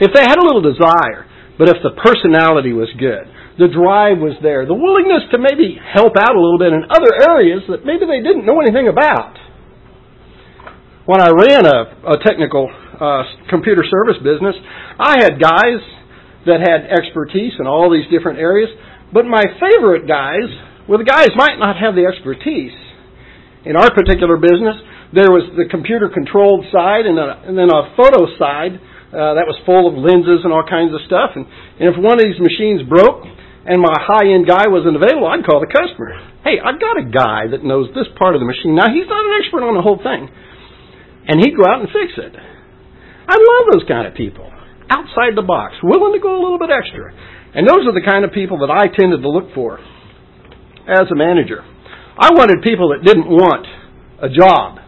if 0.01 0.11
they 0.17 0.25
had 0.25 0.41
a 0.41 0.45
little 0.45 0.65
desire, 0.65 1.29
but 1.61 1.69
if 1.69 1.85
the 1.85 1.93
personality 2.01 2.73
was 2.73 2.89
good, 2.97 3.29
the 3.61 3.69
drive 3.69 4.17
was 4.25 4.41
there, 4.41 4.65
the 4.65 4.73
willingness 4.73 5.29
to 5.31 5.39
maybe 5.39 5.77
help 5.77 6.17
out 6.17 6.33
a 6.33 6.41
little 6.41 6.57
bit 6.57 6.73
in 6.73 6.89
other 6.89 7.13
areas 7.29 7.61
that 7.69 7.85
maybe 7.85 8.09
they 8.09 8.25
didn't 8.25 8.49
know 8.49 8.57
anything 8.65 8.89
about. 8.89 9.37
When 11.05 11.21
I 11.21 11.29
ran 11.29 11.69
a, 11.69 12.17
a 12.17 12.17
technical 12.25 12.73
uh, 12.73 13.53
computer 13.53 13.85
service 13.85 14.17
business, 14.25 14.57
I 14.97 15.21
had 15.21 15.37
guys 15.37 15.85
that 16.49 16.65
had 16.65 16.89
expertise 16.89 17.53
in 17.61 17.69
all 17.69 17.93
these 17.93 18.09
different 18.09 18.41
areas, 18.41 18.73
but 19.13 19.29
my 19.29 19.45
favorite 19.61 20.09
guys 20.09 20.49
well, 20.91 20.99
the 20.99 21.07
guys 21.07 21.31
might 21.39 21.55
not 21.55 21.79
have 21.79 21.95
the 21.95 22.03
expertise. 22.03 22.75
In 23.63 23.79
our 23.79 23.95
particular 23.95 24.43
business, 24.43 24.75
there 25.15 25.31
was 25.31 25.47
the 25.55 25.71
computer 25.71 26.11
controlled 26.11 26.67
side 26.75 27.07
and, 27.07 27.15
a, 27.15 27.47
and 27.47 27.55
then 27.55 27.71
a 27.71 27.95
photo 27.95 28.27
side 28.35 28.75
uh, 29.15 29.39
that 29.39 29.47
was 29.47 29.55
full 29.63 29.87
of 29.87 29.95
lenses 29.95 30.43
and 30.43 30.51
all 30.51 30.67
kinds 30.67 30.91
of 30.91 30.99
stuff. 31.07 31.39
And, 31.39 31.47
and 31.79 31.95
if 31.95 31.95
one 31.95 32.19
of 32.19 32.27
these 32.27 32.43
machines 32.43 32.83
broke 32.91 33.23
and 33.23 33.79
my 33.79 33.95
high 34.03 34.35
end 34.35 34.51
guy 34.51 34.67
wasn't 34.67 34.99
available, 34.99 35.31
I'd 35.31 35.47
call 35.47 35.63
the 35.63 35.71
customer. 35.71 36.11
Hey, 36.43 36.59
I've 36.59 36.83
got 36.83 36.99
a 36.99 37.07
guy 37.07 37.55
that 37.55 37.63
knows 37.63 37.87
this 37.95 38.11
part 38.19 38.35
of 38.35 38.43
the 38.43 38.51
machine. 38.51 38.75
Now, 38.75 38.91
he's 38.91 39.07
not 39.07 39.23
an 39.23 39.35
expert 39.39 39.63
on 39.63 39.79
the 39.79 39.87
whole 39.87 40.03
thing. 40.03 40.27
And 41.31 41.39
he'd 41.39 41.55
go 41.55 41.71
out 41.71 41.87
and 41.87 41.91
fix 41.95 42.19
it. 42.19 42.35
I 43.31 43.39
love 43.39 43.79
those 43.79 43.87
kind 43.87 44.11
of 44.11 44.19
people. 44.19 44.51
Outside 44.91 45.39
the 45.39 45.47
box, 45.47 45.79
willing 45.87 46.19
to 46.19 46.23
go 46.23 46.35
a 46.35 46.43
little 46.43 46.59
bit 46.59 46.75
extra. 46.75 47.15
And 47.55 47.63
those 47.63 47.87
are 47.87 47.95
the 47.95 48.03
kind 48.03 48.27
of 48.27 48.35
people 48.35 48.67
that 48.67 48.75
I 48.75 48.91
tended 48.91 49.23
to 49.23 49.31
look 49.31 49.55
for 49.55 49.79
as 50.89 51.11
a 51.11 51.17
manager. 51.17 51.65
I 52.19 52.33
wanted 52.33 52.63
people 52.63 52.91
that 52.91 53.05
didn't 53.05 53.29
want 53.29 53.67
a 54.21 54.29
job. 54.29 54.79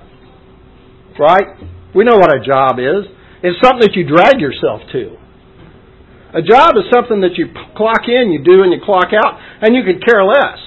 Right? 1.18 1.56
We 1.94 2.04
know 2.04 2.16
what 2.16 2.34
a 2.34 2.40
job 2.40 2.78
is. 2.78 3.08
It's 3.42 3.58
something 3.62 3.80
that 3.80 3.96
you 3.96 4.06
drag 4.06 4.40
yourself 4.40 4.82
to. 4.92 5.16
A 6.34 6.40
job 6.40 6.72
is 6.80 6.88
something 6.92 7.20
that 7.20 7.36
you 7.36 7.52
clock 7.76 8.08
in, 8.08 8.32
you 8.32 8.42
do, 8.42 8.62
and 8.62 8.72
you 8.72 8.80
clock 8.84 9.12
out, 9.12 9.36
and 9.60 9.76
you 9.76 9.82
could 9.84 10.04
care 10.04 10.24
less. 10.24 10.60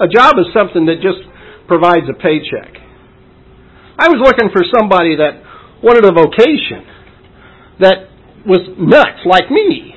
A 0.00 0.08
job 0.08 0.40
is 0.40 0.46
something 0.56 0.86
that 0.86 1.04
just 1.04 1.20
provides 1.68 2.08
a 2.08 2.16
paycheck. 2.16 2.80
I 3.98 4.08
was 4.08 4.16
looking 4.24 4.48
for 4.48 4.64
somebody 4.78 5.16
that 5.16 5.44
wanted 5.84 6.08
a 6.08 6.12
vocation, 6.12 6.88
that 7.80 8.08
was 8.46 8.60
nuts 8.80 9.20
like 9.28 9.50
me, 9.50 9.94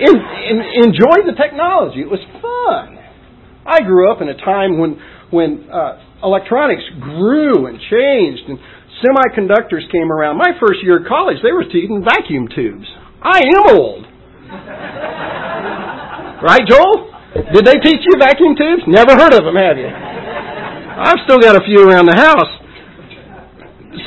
enjoyed 0.00 1.28
the 1.28 1.36
technology. 1.36 2.00
It 2.00 2.08
was 2.08 2.20
fun. 2.40 2.97
I 3.68 3.84
grew 3.84 4.10
up 4.10 4.22
in 4.22 4.28
a 4.28 4.36
time 4.36 4.78
when 4.78 4.96
when 5.30 5.68
uh, 5.68 6.00
electronics 6.24 6.82
grew 7.00 7.66
and 7.66 7.78
changed 7.78 8.48
and 8.48 8.58
semiconductors 9.04 9.84
came 9.92 10.10
around. 10.10 10.38
My 10.38 10.56
first 10.58 10.82
year 10.82 11.00
of 11.02 11.06
college, 11.06 11.36
they 11.42 11.52
were 11.52 11.64
teaching 11.64 12.02
vacuum 12.02 12.48
tubes. 12.48 12.88
I 13.20 13.44
am 13.44 13.76
old. 13.76 14.06
right, 16.48 16.64
Joel? 16.66 17.12
Did 17.52 17.66
they 17.66 17.76
teach 17.84 18.00
you 18.08 18.16
vacuum 18.18 18.56
tubes? 18.56 18.82
Never 18.88 19.12
heard 19.12 19.34
of 19.34 19.44
them, 19.44 19.54
have 19.54 19.76
you? 19.76 19.86
I've 19.86 21.20
still 21.28 21.38
got 21.38 21.54
a 21.54 21.64
few 21.64 21.84
around 21.84 22.06
the 22.06 22.16
house. 22.16 22.50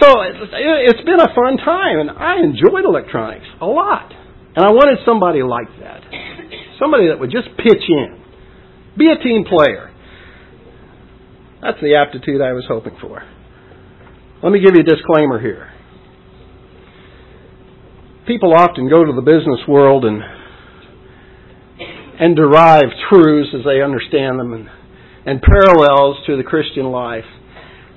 So 0.01 0.21
it's 0.25 1.05
been 1.05 1.19
a 1.21 1.29
fun 1.35 1.57
time, 1.63 1.99
and 1.99 2.09
I 2.09 2.41
enjoyed 2.41 2.85
electronics 2.85 3.45
a 3.61 3.65
lot. 3.65 4.11
And 4.55 4.65
I 4.65 4.71
wanted 4.71 4.99
somebody 5.05 5.43
like 5.43 5.69
that. 5.79 6.01
Somebody 6.79 7.07
that 7.07 7.19
would 7.19 7.31
just 7.31 7.47
pitch 7.57 7.83
in. 7.87 8.20
Be 8.97 9.07
a 9.09 9.21
team 9.23 9.45
player. 9.45 9.91
That's 11.61 11.79
the 11.81 11.95
aptitude 11.95 12.41
I 12.41 12.53
was 12.53 12.65
hoping 12.67 12.97
for. 12.99 13.23
Let 14.43 14.51
me 14.51 14.59
give 14.59 14.73
you 14.73 14.81
a 14.81 14.83
disclaimer 14.83 15.39
here. 15.39 15.71
People 18.25 18.53
often 18.53 18.89
go 18.89 19.05
to 19.05 19.13
the 19.13 19.21
business 19.21 19.59
world 19.67 20.05
and 20.05 20.21
and 22.21 22.35
derive 22.35 22.85
truths 23.09 23.49
as 23.57 23.65
they 23.65 23.81
understand 23.81 24.39
them 24.39 24.53
and, 24.53 24.69
and 25.25 25.41
parallels 25.41 26.17
to 26.27 26.37
the 26.37 26.43
Christian 26.43 26.85
life. 26.85 27.25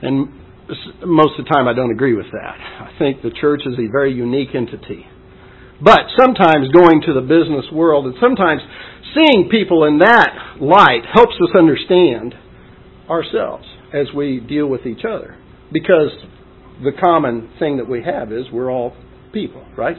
And 0.01 0.33
most 1.05 1.39
of 1.39 1.45
the 1.45 1.51
time 1.53 1.69
I 1.69 1.75
don't 1.75 1.93
agree 1.93 2.15
with 2.15 2.33
that. 2.33 2.57
I 2.57 2.91
think 2.99 3.21
the 3.21 3.33
church 3.39 3.61
is 3.67 3.75
a 3.75 3.93
very 3.93 4.15
unique 4.15 4.55
entity. 4.55 5.05
But 5.83 6.09
sometimes 6.17 6.73
going 6.73 7.03
to 7.05 7.13
the 7.13 7.21
business 7.21 7.69
world 7.71 8.07
and 8.07 8.15
sometimes 8.19 8.63
seeing 9.15 9.49
people 9.51 9.85
in 9.85 9.99
that 9.99 10.57
light 10.61 11.03
helps 11.13 11.35
us 11.35 11.57
understand 11.57 12.35
ourselves 13.09 13.65
as 13.93 14.07
we 14.15 14.41
deal 14.41 14.67
with 14.67 14.87
each 14.87 15.05
other. 15.05 15.37
Because 15.73 16.11
the 16.83 16.93
common 17.03 17.51
thing 17.59 17.77
that 17.79 17.89
we 17.89 18.03
have 18.03 18.33
is 18.33 18.47
we're 18.53 18.71
all 18.71 18.97
people, 19.33 19.65
right? 19.77 19.97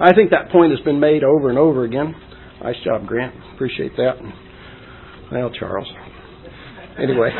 I 0.00 0.12
think 0.14 0.30
that 0.30 0.50
point 0.50 0.72
has 0.72 0.80
been 0.80 1.00
made 1.00 1.24
over 1.24 1.50
and 1.50 1.58
over 1.58 1.84
again. 1.84 2.14
Nice 2.62 2.76
job, 2.84 3.06
Grant. 3.06 3.34
Appreciate 3.54 3.96
that. 3.96 4.14
Well, 5.32 5.50
Charles. 5.58 5.88
Anyway. 6.98 7.30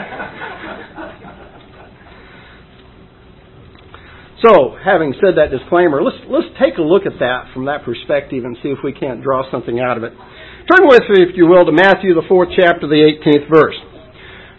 So, 4.45 4.76
having 4.85 5.14
said 5.21 5.37
that 5.37 5.57
disclaimer, 5.57 6.02
let's 6.02 6.17
let's 6.26 6.49
take 6.59 6.76
a 6.79 6.83
look 6.83 7.07
at 7.07 7.21
that 7.21 7.55
from 7.55 7.67
that 7.67 7.85
perspective 7.85 8.43
and 8.45 8.57
see 8.61 8.71
if 8.71 8.79
we 8.83 8.93
can't 8.93 9.23
draw 9.23 9.49
something 9.52 9.79
out 9.79 9.97
of 9.97 10.02
it. 10.02 10.12
Turn 10.71 10.87
with 10.87 11.02
me, 11.11 11.26
if 11.26 11.35
you 11.35 11.50
will, 11.50 11.66
to 11.66 11.75
Matthew, 11.75 12.14
the 12.14 12.23
fourth 12.28 12.50
chapter, 12.54 12.87
the 12.87 13.02
18th 13.02 13.50
verse. 13.50 13.75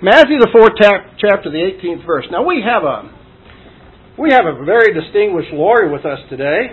Matthew, 0.04 0.36
the 0.36 0.52
fourth 0.52 0.76
chapter, 0.76 1.48
the 1.48 1.64
18th 1.64 2.04
verse. 2.06 2.28
Now, 2.28 2.44
we 2.44 2.60
have 2.60 2.84
a 2.84 3.08
we 4.20 4.30
have 4.30 4.46
a 4.46 4.62
very 4.68 4.94
distinguished 4.94 5.56
lawyer 5.56 5.90
with 5.90 6.06
us 6.06 6.20
today, 6.30 6.70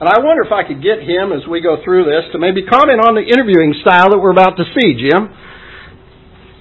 and 0.00 0.06
I 0.08 0.22
wonder 0.22 0.46
if 0.46 0.52
I 0.54 0.64
could 0.64 0.80
get 0.80 1.02
him 1.02 1.34
as 1.34 1.44
we 1.50 1.60
go 1.60 1.82
through 1.84 2.06
this 2.06 2.30
to 2.32 2.38
maybe 2.38 2.64
comment 2.64 3.02
on 3.04 3.18
the 3.18 3.26
interviewing 3.26 3.74
style 3.82 4.08
that 4.14 4.18
we're 4.22 4.32
about 4.32 4.56
to 4.56 4.64
see, 4.78 4.96
Jim. 4.96 5.28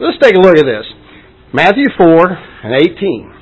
Let's 0.01 0.17
take 0.19 0.35
a 0.35 0.41
look 0.41 0.57
at 0.57 0.65
this. 0.65 0.83
Matthew 1.53 1.87
4 1.95 2.05
and 2.65 2.73
18. 2.73 3.33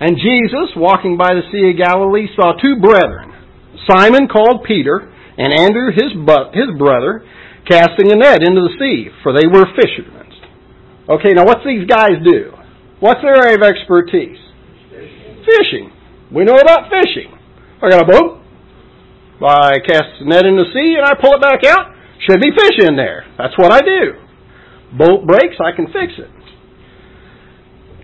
And 0.00 0.16
Jesus, 0.16 0.74
walking 0.76 1.18
by 1.18 1.34
the 1.34 1.42
Sea 1.50 1.70
of 1.70 1.82
Galilee, 1.82 2.30
saw 2.34 2.54
two 2.56 2.80
brethren, 2.80 3.34
Simon 3.90 4.28
called 4.28 4.64
Peter, 4.66 5.13
and 5.38 5.52
Andrew 5.52 5.90
his, 5.90 6.12
his 6.54 6.70
brother 6.78 7.24
casting 7.68 8.12
a 8.12 8.16
net 8.16 8.42
into 8.42 8.60
the 8.60 8.74
sea, 8.78 9.08
for 9.22 9.32
they 9.32 9.46
were 9.46 9.64
fishermen. 9.74 10.24
Okay, 11.08 11.36
now 11.36 11.44
what's 11.44 11.64
these 11.66 11.86
guys 11.86 12.16
do? 12.24 12.52
What's 13.00 13.20
their 13.20 13.36
area 13.36 13.56
of 13.56 13.62
expertise? 13.62 14.40
Fishing. 15.44 15.92
We 16.32 16.44
know 16.44 16.56
about 16.56 16.88
fishing. 16.88 17.28
I 17.82 17.90
got 17.90 18.08
a 18.08 18.10
boat. 18.10 18.40
I 19.44 19.76
cast 19.84 20.16
the 20.18 20.24
net 20.24 20.46
in 20.46 20.56
the 20.56 20.64
sea 20.72 20.96
and 20.96 21.04
I 21.04 21.12
pull 21.20 21.36
it 21.36 21.42
back 21.42 21.60
out. 21.68 21.92
Should 22.24 22.40
be 22.40 22.48
fish 22.56 22.80
in 22.80 22.96
there. 22.96 23.26
That's 23.36 23.52
what 23.58 23.72
I 23.72 23.80
do. 23.80 24.16
Boat 24.96 25.26
breaks, 25.26 25.56
I 25.60 25.76
can 25.76 25.86
fix 25.92 26.16
it. 26.16 26.30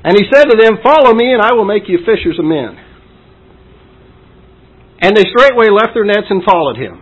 And 0.04 0.12
he 0.18 0.28
said 0.30 0.44
to 0.44 0.56
them, 0.60 0.78
Follow 0.82 1.14
me, 1.14 1.32
and 1.32 1.40
I 1.40 1.52
will 1.52 1.64
make 1.64 1.88
you 1.88 1.98
fishers 2.04 2.38
of 2.38 2.44
men. 2.44 2.76
And 5.00 5.16
they 5.16 5.24
straightway 5.32 5.68
left 5.70 5.94
their 5.94 6.04
nets 6.04 6.28
and 6.28 6.42
followed 6.44 6.76
him. 6.76 7.00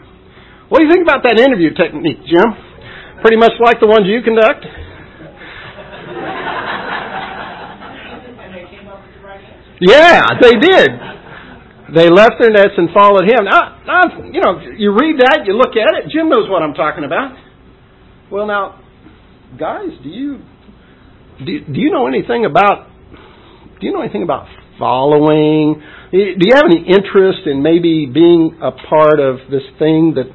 What 0.68 0.80
do 0.80 0.84
you 0.84 0.92
think 0.92 1.02
about 1.02 1.24
that 1.24 1.40
interview 1.40 1.72
technique, 1.72 2.20
Jim? 2.28 2.44
Pretty 3.22 3.36
much 3.36 3.52
like 3.58 3.80
the 3.80 3.88
ones 3.88 4.06
you 4.06 4.20
conduct? 4.22 4.64
Yeah, 9.80 10.26
they 10.42 10.54
did. 10.58 10.90
They 11.94 12.10
left 12.10 12.36
their 12.38 12.50
nets 12.50 12.74
and 12.76 12.90
followed 12.92 13.24
him. 13.24 13.44
Now, 13.44 13.80
now, 13.86 14.02
you 14.28 14.40
know, 14.40 14.60
you 14.76 14.92
read 14.92 15.16
that, 15.20 15.46
you 15.46 15.54
look 15.56 15.72
at 15.72 15.96
it. 15.96 16.10
Jim 16.12 16.28
knows 16.28 16.50
what 16.50 16.62
I'm 16.62 16.74
talking 16.74 17.04
about. 17.04 17.32
Well, 18.30 18.46
now, 18.46 18.82
guys, 19.58 19.88
do 20.02 20.08
you 20.08 20.38
do, 21.38 21.64
do 21.64 21.80
you 21.80 21.90
know 21.90 22.06
anything 22.06 22.44
about 22.44 22.90
do 23.80 23.86
you 23.86 23.92
know 23.92 24.02
anything 24.02 24.22
about 24.22 24.46
following? 24.78 25.80
Do 26.10 26.18
you 26.18 26.54
have 26.54 26.64
any 26.66 26.84
interest 26.84 27.46
in 27.46 27.62
maybe 27.62 28.06
being 28.06 28.58
a 28.60 28.72
part 28.72 29.20
of 29.20 29.36
this 29.50 29.62
thing 29.78 30.14
that 30.16 30.26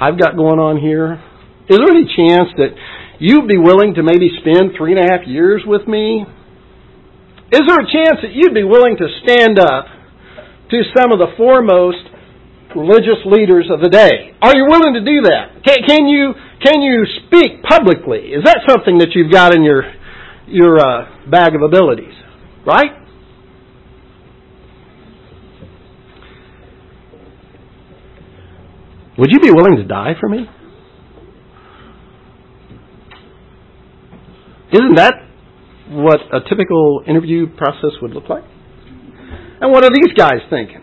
I've 0.00 0.18
got 0.18 0.34
going 0.34 0.58
on 0.58 0.80
here? 0.80 1.20
Is 1.68 1.76
there 1.76 1.92
any 1.92 2.08
chance 2.08 2.48
that 2.56 2.72
you'd 3.20 3.46
be 3.46 3.60
willing 3.60 3.94
to 3.94 4.02
maybe 4.02 4.32
spend 4.40 4.72
three 4.72 4.96
and 4.96 5.00
a 5.00 5.06
half 5.06 5.28
years 5.28 5.62
with 5.66 5.86
me? 5.86 6.24
Is 7.52 7.60
there 7.68 7.78
a 7.78 7.88
chance 7.92 8.16
that 8.24 8.32
you'd 8.32 8.54
be 8.54 8.64
willing 8.64 8.96
to 8.96 9.06
stand 9.22 9.60
up 9.60 9.84
to 10.72 10.82
some 10.96 11.12
of 11.12 11.18
the 11.20 11.36
foremost 11.36 12.00
religious 12.74 13.20
leaders 13.26 13.68
of 13.68 13.84
the 13.84 13.90
day? 13.90 14.32
Are 14.40 14.56
you 14.56 14.64
willing 14.72 14.94
to 14.94 15.04
do 15.04 15.28
that? 15.28 15.60
Can, 15.68 15.84
can 15.86 16.08
you 16.08 16.32
can 16.64 16.80
you 16.80 17.04
speak 17.26 17.62
publicly? 17.62 18.32
Is 18.32 18.44
that 18.44 18.64
something 18.68 18.98
that 18.98 19.12
you've 19.14 19.32
got 19.32 19.54
in 19.54 19.62
your 19.62 19.84
your 20.46 20.80
uh, 20.80 21.28
bag 21.28 21.54
of 21.54 21.62
abilities? 21.62 22.14
Right? 22.64 22.99
Would 29.20 29.30
you 29.30 29.38
be 29.38 29.50
willing 29.52 29.76
to 29.76 29.84
die 29.84 30.14
for 30.18 30.30
me? 30.30 30.48
Isn't 34.72 34.96
that 34.96 35.12
what 35.90 36.20
a 36.32 36.40
typical 36.48 37.02
interview 37.06 37.46
process 37.54 38.00
would 38.00 38.12
look 38.12 38.30
like? 38.30 38.44
And 39.60 39.70
what 39.72 39.84
are 39.84 39.90
these 39.92 40.14
guys 40.16 40.40
thinking? 40.48 40.80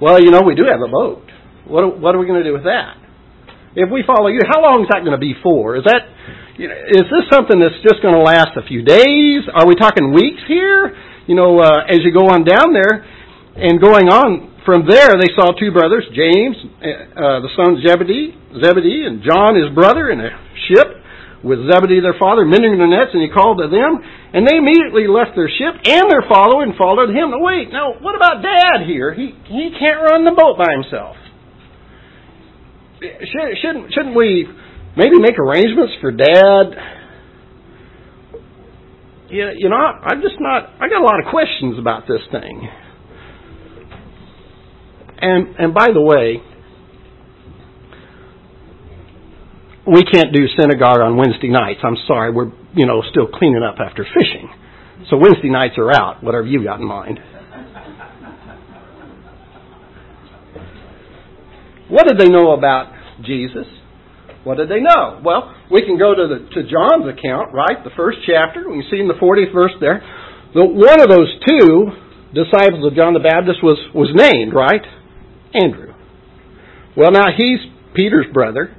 Well, 0.00 0.20
you 0.20 0.32
know, 0.32 0.40
we 0.44 0.56
do 0.56 0.64
have 0.66 0.82
a 0.82 0.90
boat. 0.90 1.22
What, 1.68 2.00
what 2.00 2.16
are 2.16 2.18
we 2.18 2.26
going 2.26 2.42
to 2.42 2.48
do 2.48 2.54
with 2.54 2.64
that? 2.64 2.98
If 3.76 3.88
we 3.88 4.02
follow 4.04 4.26
you, 4.26 4.40
how 4.50 4.60
long 4.60 4.82
is 4.82 4.88
that 4.90 5.06
going 5.06 5.14
to 5.14 5.22
be 5.22 5.34
for? 5.44 5.76
Is 5.76 5.84
that, 5.84 6.02
you 6.58 6.66
know, 6.66 6.74
is 6.74 7.06
this 7.06 7.30
something 7.30 7.60
that's 7.60 7.78
just 7.86 8.02
going 8.02 8.14
to 8.14 8.20
last 8.20 8.58
a 8.58 8.66
few 8.66 8.82
days? 8.82 9.46
Are 9.54 9.64
we 9.64 9.76
talking 9.76 10.10
weeks 10.12 10.42
here? 10.48 10.90
You 11.28 11.36
know, 11.36 11.60
uh, 11.60 11.86
as 11.88 12.00
you 12.02 12.12
go 12.12 12.26
on 12.26 12.42
down 12.42 12.74
there 12.74 13.06
and 13.54 13.80
going 13.80 14.10
on 14.10 14.51
from 14.64 14.86
there, 14.86 15.14
they 15.18 15.32
saw 15.34 15.52
two 15.58 15.72
brothers, 15.72 16.06
James, 16.14 16.56
uh, 16.80 17.42
the 17.42 17.50
son 17.56 17.82
Zebedee, 17.84 18.34
Zebedee, 18.62 19.04
and 19.06 19.22
John, 19.22 19.56
his 19.58 19.74
brother, 19.74 20.10
in 20.10 20.20
a 20.20 20.30
ship 20.68 21.02
with 21.42 21.58
Zebedee 21.66 21.98
their 21.98 22.14
father 22.18 22.46
mending 22.46 22.78
their 22.78 22.86
nets, 22.86 23.10
and 23.12 23.22
he 23.22 23.28
called 23.28 23.58
to 23.58 23.66
them, 23.66 23.98
and 24.32 24.46
they 24.46 24.56
immediately 24.56 25.10
left 25.10 25.34
their 25.34 25.50
ship 25.50 25.74
and 25.74 26.06
their 26.06 26.22
follower 26.30 26.62
and 26.62 26.74
followed 26.78 27.10
him. 27.10 27.34
Now 27.34 27.42
wait, 27.42 27.70
now 27.70 27.98
what 27.98 28.14
about 28.14 28.42
Dad 28.42 28.86
here? 28.86 29.12
He 29.12 29.34
he 29.50 29.74
can't 29.78 30.00
run 30.00 30.24
the 30.24 30.34
boat 30.38 30.56
by 30.56 30.70
himself. 30.70 31.16
Should, 33.02 33.58
shouldn't 33.58 33.92
shouldn't 33.92 34.14
we 34.14 34.46
maybe 34.96 35.18
make 35.18 35.38
arrangements 35.38 35.94
for 36.00 36.12
Dad? 36.12 36.66
You 39.30 39.68
know, 39.68 39.76
I'm 39.76 40.20
just 40.20 40.36
not. 40.38 40.70
I 40.78 40.88
got 40.88 41.00
a 41.00 41.04
lot 41.04 41.18
of 41.18 41.26
questions 41.30 41.78
about 41.78 42.06
this 42.06 42.20
thing. 42.30 42.68
And 45.22 45.54
and 45.56 45.72
by 45.72 45.88
the 45.94 46.00
way, 46.02 46.42
we 49.86 50.02
can't 50.02 50.34
do 50.34 50.46
synagogue 50.58 50.98
on 50.98 51.16
Wednesday 51.16 51.48
nights. 51.48 51.78
I'm 51.84 51.96
sorry, 52.08 52.32
we're 52.32 52.50
you 52.74 52.86
know 52.86 53.02
still 53.10 53.28
cleaning 53.28 53.62
up 53.62 53.76
after 53.78 54.04
fishing. 54.04 54.50
So 55.10 55.16
Wednesday 55.16 55.48
nights 55.48 55.74
are 55.78 55.92
out, 55.94 56.22
whatever 56.24 56.46
you 56.46 56.64
got 56.64 56.80
in 56.80 56.86
mind. 56.86 57.20
What 61.88 62.08
did 62.08 62.18
they 62.18 62.28
know 62.28 62.52
about 62.52 62.92
Jesus? 63.22 63.66
What 64.44 64.56
did 64.56 64.68
they 64.68 64.80
know? 64.80 65.20
Well, 65.24 65.54
we 65.70 65.86
can 65.86 65.98
go 65.98 66.14
to 66.14 66.26
the 66.26 66.38
to 66.50 66.62
John's 66.66 67.06
account, 67.06 67.54
right? 67.54 67.84
The 67.84 67.94
first 67.96 68.18
chapter. 68.26 68.68
We 68.68 68.82
see 68.90 68.98
in 68.98 69.06
the 69.06 69.14
40th 69.14 69.52
verse 69.52 69.72
there. 69.78 70.02
The, 70.54 70.64
one 70.64 71.00
of 71.00 71.08
those 71.08 71.30
two 71.46 71.92
disciples 72.34 72.84
of 72.90 72.96
John 72.96 73.14
the 73.14 73.22
Baptist 73.22 73.62
was 73.62 73.78
was 73.94 74.10
named, 74.14 74.52
right? 74.52 74.82
Andrew. 75.54 75.94
Well, 76.96 77.10
now 77.10 77.28
he's 77.36 77.58
Peter's 77.94 78.26
brother. 78.32 78.76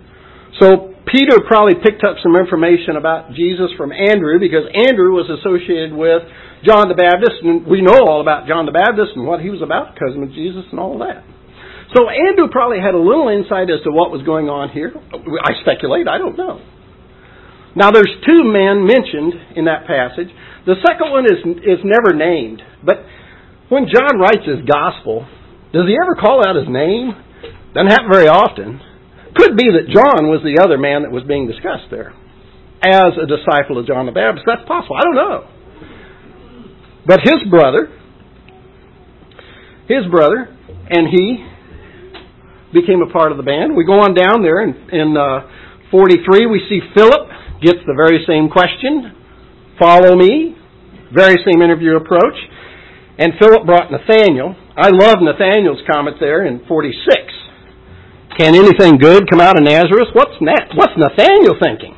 So 0.60 0.94
Peter 1.10 1.42
probably 1.48 1.75
picked 1.75 2.03
up 2.03 2.18
some 2.24 2.36
information 2.36 2.96
about 2.96 3.34
Jesus 3.34 3.70
from 3.77 3.92
Andrew 3.92 4.39
because 4.39 4.65
Andrew 4.74 5.13
was 5.13 5.30
associated 5.30 5.94
with 5.94 6.24
John 6.63 6.88
the 6.88 6.96
Baptist, 6.96 7.44
and 7.44 7.68
we 7.68 7.82
know 7.82 8.08
all 8.08 8.22
about 8.22 8.48
John 8.48 8.65
the 8.65 8.72
Baptist 8.72 9.13
and 9.15 9.27
what 9.27 9.42
he 9.42 9.50
was 9.50 9.62
about, 9.62 10.00
cousin 10.00 10.24
of 10.24 10.32
Jesus, 10.32 10.63
and 10.72 10.80
all 10.80 11.00
that. 11.00 11.25
So 11.94 12.10
Andrew 12.10 12.48
probably 12.50 12.80
had 12.80 12.96
a 12.96 13.01
little 13.01 13.27
insight 13.30 13.70
as 13.70 13.84
to 13.84 13.92
what 13.92 14.10
was 14.10 14.24
going 14.24 14.50
on 14.50 14.70
here. 14.70 14.89
I 14.96 15.51
speculate, 15.62 16.08
I 16.08 16.18
don't 16.18 16.38
know. 16.38 16.63
Now 17.75 17.92
there's 17.92 18.10
two 18.25 18.46
men 18.46 18.86
mentioned 18.86 19.58
in 19.58 19.65
that 19.65 19.86
passage. 19.86 20.30
The 20.65 20.80
second 20.86 21.12
one 21.12 21.25
is 21.25 21.42
is 21.65 21.82
never 21.84 22.15
named, 22.15 22.62
but 22.86 23.03
when 23.70 23.89
John 23.92 24.18
writes 24.22 24.46
his 24.46 24.62
gospel, 24.63 25.27
does 25.74 25.89
he 25.89 25.98
ever 25.98 26.15
call 26.15 26.46
out 26.46 26.56
his 26.56 26.70
name? 26.70 27.12
Doesn't 27.74 27.89
happen 27.89 28.10
very 28.12 28.30
often. 28.30 28.80
Could 29.36 29.58
be 29.58 29.65
that 29.74 29.89
John 29.89 30.30
was 30.30 30.46
the 30.46 30.62
other 30.62 30.77
man 30.77 31.01
that 31.01 31.12
was 31.12 31.24
being 31.25 31.50
discussed 31.50 31.89
there 31.89 32.13
as 32.86 33.18
a 33.18 33.25
disciple 33.25 33.82
of 33.82 33.88
John 33.88 34.06
the 34.06 34.13
Baptist. 34.13 34.46
That's 34.46 34.62
possible. 34.68 34.96
I 34.96 35.03
don't 35.03 35.18
know. 35.18 35.50
But 37.06 37.20
his 37.25 37.42
brother, 37.50 37.89
his 39.89 40.06
brother, 40.12 40.48
and 40.89 41.10
he 41.10 41.41
became 42.71 43.02
a 43.02 43.12
part 43.12 43.32
of 43.32 43.38
the 43.38 43.43
band. 43.43 43.76
We 43.76 43.86
go 43.86 44.00
on 44.00 44.13
down 44.13 44.43
there 44.45 44.62
in, 44.62 44.78
in 44.93 45.17
uh, 45.17 45.50
43. 45.91 46.45
We 46.45 46.62
see 46.69 46.80
Philip 46.95 47.28
gets 47.62 47.80
the 47.88 47.98
very 47.98 48.24
same 48.28 48.50
question 48.50 49.13
Follow 49.80 50.15
me. 50.15 50.56
Very 51.13 51.36
same 51.45 51.62
interview 51.62 51.98
approach. 51.98 52.38
And 53.17 53.34
Philip 53.39 53.65
brought 53.65 53.91
Nathaniel. 53.91 54.56
I 54.76 54.90
love 54.90 55.22
Nathaniel's 55.22 55.82
comment 55.86 56.18
there 56.20 56.46
in 56.46 56.66
46. 56.66 56.98
Can 58.38 58.56
anything 58.56 58.98
good 58.98 59.30
come 59.30 59.40
out 59.40 59.58
of 59.58 59.64
Nazareth? 59.64 60.10
What's 60.14 60.34
Na- 60.42 60.74
what's 60.74 60.94
Nathaniel 60.98 61.54
thinking? 61.62 61.94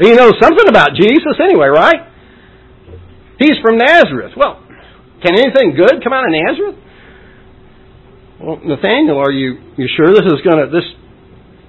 He 0.00 0.12
knows 0.16 0.32
something 0.40 0.64
about 0.68 0.96
Jesus 0.96 1.36
anyway, 1.44 1.68
right? 1.68 2.08
He's 3.38 3.60
from 3.60 3.76
Nazareth. 3.76 4.32
Well, 4.36 4.64
can 5.20 5.36
anything 5.36 5.76
good 5.76 6.00
come 6.02 6.12
out 6.12 6.24
of 6.24 6.32
Nazareth? 6.32 6.76
Well, 8.40 8.56
Nathaniel, 8.64 9.18
are 9.20 9.30
you 9.30 9.60
you 9.76 9.86
sure 9.96 10.08
this 10.08 10.24
is 10.24 10.40
going 10.40 10.64
to 10.64 10.72
this 10.72 10.88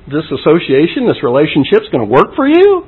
this 0.07 0.27
association, 0.31 1.07
this 1.07 1.19
relationship 1.21 1.83
is 1.83 1.89
going 1.91 2.07
to 2.07 2.11
work 2.11 2.35
for 2.35 2.47
you? 2.47 2.87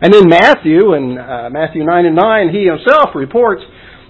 And 0.00 0.14
then 0.14 0.28
Matthew, 0.28 0.94
in 0.94 1.18
uh, 1.18 1.50
Matthew 1.50 1.84
9 1.84 2.06
and 2.06 2.16
9, 2.16 2.48
he 2.50 2.66
himself 2.66 3.14
reports 3.14 3.62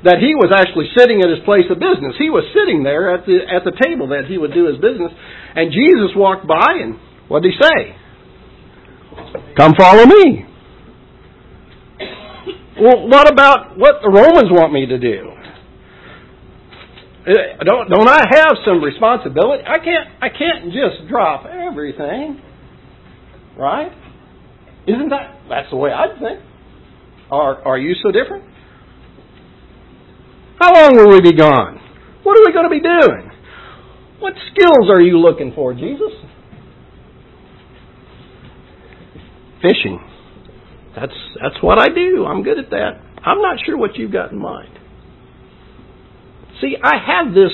that 0.05 0.21
he 0.21 0.35
was 0.37 0.53
actually 0.55 0.87
sitting 0.97 1.23
at 1.23 1.29
his 1.29 1.41
place 1.45 1.67
of 1.71 1.81
business. 1.81 2.15
He 2.19 2.31
was 2.31 2.45
sitting 2.55 2.85
there 2.85 3.15
at 3.15 3.27
the, 3.27 3.41
at 3.49 3.65
the 3.65 3.75
table 3.83 4.09
that 4.15 4.27
he 4.29 4.39
would 4.39 4.55
do 4.55 4.67
his 4.67 4.77
business. 4.79 5.11
And 5.57 5.73
Jesus 5.73 6.15
walked 6.15 6.47
by, 6.47 6.79
and 6.85 7.01
what 7.27 7.43
did 7.43 7.53
he 7.53 7.59
say? 7.59 7.97
Come 9.57 9.75
follow 9.75 10.07
me. 10.07 10.47
Well, 12.81 13.09
what 13.09 13.31
about 13.31 13.77
what 13.77 13.99
the 14.03 14.11
Romans 14.11 14.53
want 14.53 14.73
me 14.73 14.87
to 14.87 14.99
do? 14.99 15.33
Uh, 17.27 17.65
don't 17.65 17.91
don't 17.91 18.09
I 18.09 18.23
have 18.31 18.55
some 18.65 18.83
responsibility? 18.83 19.65
I 19.67 19.79
can't 19.79 20.09
I 20.23 20.29
can't 20.29 20.73
just 20.73 21.09
drop 21.11 21.45
everything, 21.45 22.41
right? 23.59 23.91
Isn't 24.89 25.11
that 25.11 25.37
that's 25.49 25.69
the 25.71 25.77
way 25.77 25.91
I'd 25.93 26.19
think? 26.19 26.41
Are 27.31 27.63
are 27.63 27.79
you 27.79 27.95
so 28.03 28.11
different? 28.11 28.45
How 30.59 30.73
long 30.73 30.97
will 30.97 31.13
we 31.13 31.21
be 31.21 31.37
gone? 31.37 31.79
What 32.23 32.37
are 32.37 32.45
we 32.45 32.53
going 32.53 32.65
to 32.65 32.71
be 32.71 32.81
doing? 32.81 33.31
What 34.19 34.33
skills 34.51 34.91
are 34.91 35.01
you 35.01 35.19
looking 35.19 35.53
for, 35.55 35.73
Jesus? 35.73 36.13
Fishing. 39.63 40.01
That's 40.97 41.13
that's 41.41 41.63
what 41.63 41.79
I 41.79 41.89
do. 41.95 42.27
I'm 42.27 42.43
good 42.43 42.59
at 42.59 42.71
that. 42.71 43.01
I'm 43.25 43.41
not 43.41 43.59
sure 43.65 43.77
what 43.77 43.97
you've 43.97 44.13
got 44.13 44.33
in 44.33 44.39
mind. 44.39 44.79
See, 46.61 46.77
I 46.83 46.95
have 46.97 47.35
this 47.35 47.53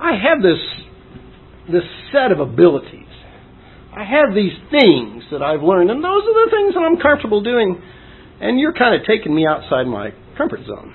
I 0.00 0.12
have 0.12 0.42
this 0.42 0.58
this 1.70 1.84
set 2.12 2.32
of 2.32 2.40
abilities. 2.40 3.11
I 3.94 4.04
have 4.04 4.34
these 4.34 4.56
things 4.70 5.24
that 5.30 5.42
I've 5.42 5.62
learned, 5.62 5.90
and 5.90 6.02
those 6.02 6.22
are 6.22 6.46
the 6.46 6.50
things 6.50 6.74
that 6.74 6.80
I'm 6.80 6.96
comfortable 6.96 7.42
doing, 7.42 7.80
and 8.40 8.58
you're 8.58 8.72
kind 8.72 8.94
of 8.94 9.06
taking 9.06 9.34
me 9.34 9.46
outside 9.46 9.84
my 9.84 10.12
comfort 10.38 10.60
zone. 10.66 10.94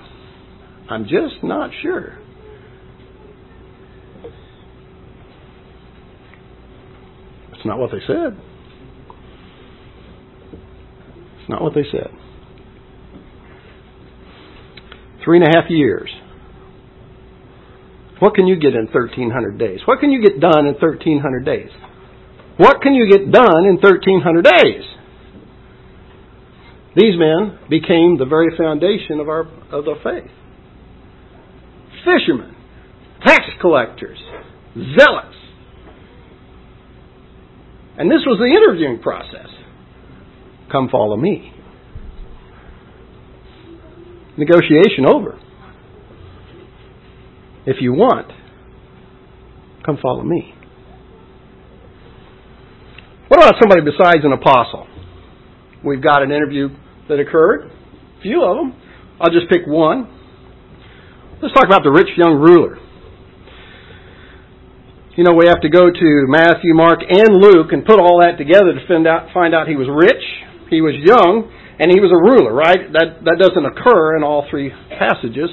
I'm 0.90 1.04
just 1.04 1.42
not 1.42 1.70
sure. 1.80 2.18
It's 7.52 7.64
not 7.64 7.78
what 7.78 7.90
they 7.92 8.00
said. 8.06 8.40
It's 11.40 11.48
not 11.48 11.62
what 11.62 11.74
they 11.74 11.84
said. 11.90 12.10
Three 15.24 15.38
and 15.40 15.46
a 15.46 15.60
half 15.60 15.70
years. 15.70 16.10
What 18.18 18.34
can 18.34 18.46
you 18.48 18.56
get 18.56 18.74
in 18.74 18.86
1,300 18.86 19.58
days? 19.58 19.80
What 19.84 20.00
can 20.00 20.10
you 20.10 20.22
get 20.22 20.40
done 20.40 20.66
in 20.66 20.74
1,300 20.74 21.44
days? 21.44 21.70
What 22.58 22.82
can 22.82 22.94
you 22.94 23.10
get 23.10 23.32
done 23.32 23.64
in 23.64 23.78
1,300 23.80 24.44
days? 24.44 24.84
These 26.96 27.14
men 27.16 27.58
became 27.70 28.18
the 28.18 28.26
very 28.28 28.56
foundation 28.56 29.20
of 29.20 29.28
our 29.28 29.42
of 29.70 29.84
the 29.84 29.94
faith 30.02 30.30
fishermen, 32.04 32.54
tax 33.24 33.44
collectors, 33.60 34.18
zealots. 34.74 35.34
And 37.98 38.10
this 38.10 38.20
was 38.26 38.38
the 38.38 38.46
interviewing 38.46 39.02
process. 39.02 39.48
Come 40.70 40.88
follow 40.90 41.16
me. 41.16 41.52
Negotiation 44.36 45.06
over. 45.08 45.38
If 47.66 47.76
you 47.80 47.92
want, 47.92 48.30
come 49.84 49.98
follow 50.00 50.22
me. 50.22 50.54
What 53.28 53.44
about 53.44 53.60
somebody 53.60 53.82
besides 53.84 54.24
an 54.24 54.32
apostle? 54.32 54.88
We've 55.84 56.02
got 56.02 56.22
an 56.22 56.32
interview 56.32 56.68
that 57.08 57.20
occurred. 57.20 57.68
A 57.68 58.22
few 58.22 58.42
of 58.42 58.56
them. 58.56 58.72
I'll 59.20 59.30
just 59.30 59.52
pick 59.52 59.66
one. 59.66 60.08
Let's 61.42 61.52
talk 61.52 61.66
about 61.66 61.84
the 61.84 61.92
rich 61.92 62.08
young 62.16 62.40
ruler. 62.40 62.80
you 65.14 65.24
know, 65.24 65.34
we 65.34 65.46
have 65.46 65.60
to 65.60 65.68
go 65.68 65.92
to 65.92 66.08
Matthew, 66.26 66.72
Mark, 66.74 67.00
and 67.04 67.28
Luke 67.36 67.70
and 67.70 67.84
put 67.84 68.00
all 68.00 68.24
that 68.24 68.38
together 68.38 68.72
to 68.72 68.80
find 68.88 69.06
out, 69.06 69.28
find 69.34 69.54
out 69.54 69.68
he 69.68 69.76
was 69.76 69.92
rich, 69.92 70.24
he 70.70 70.80
was 70.80 70.96
young, 70.96 71.52
and 71.78 71.92
he 71.92 72.00
was 72.00 72.10
a 72.10 72.18
ruler, 72.18 72.54
right? 72.54 72.90
That, 72.96 73.22
that 73.28 73.36
doesn't 73.38 73.66
occur 73.66 74.16
in 74.16 74.24
all 74.24 74.48
three 74.48 74.72
passages. 74.98 75.50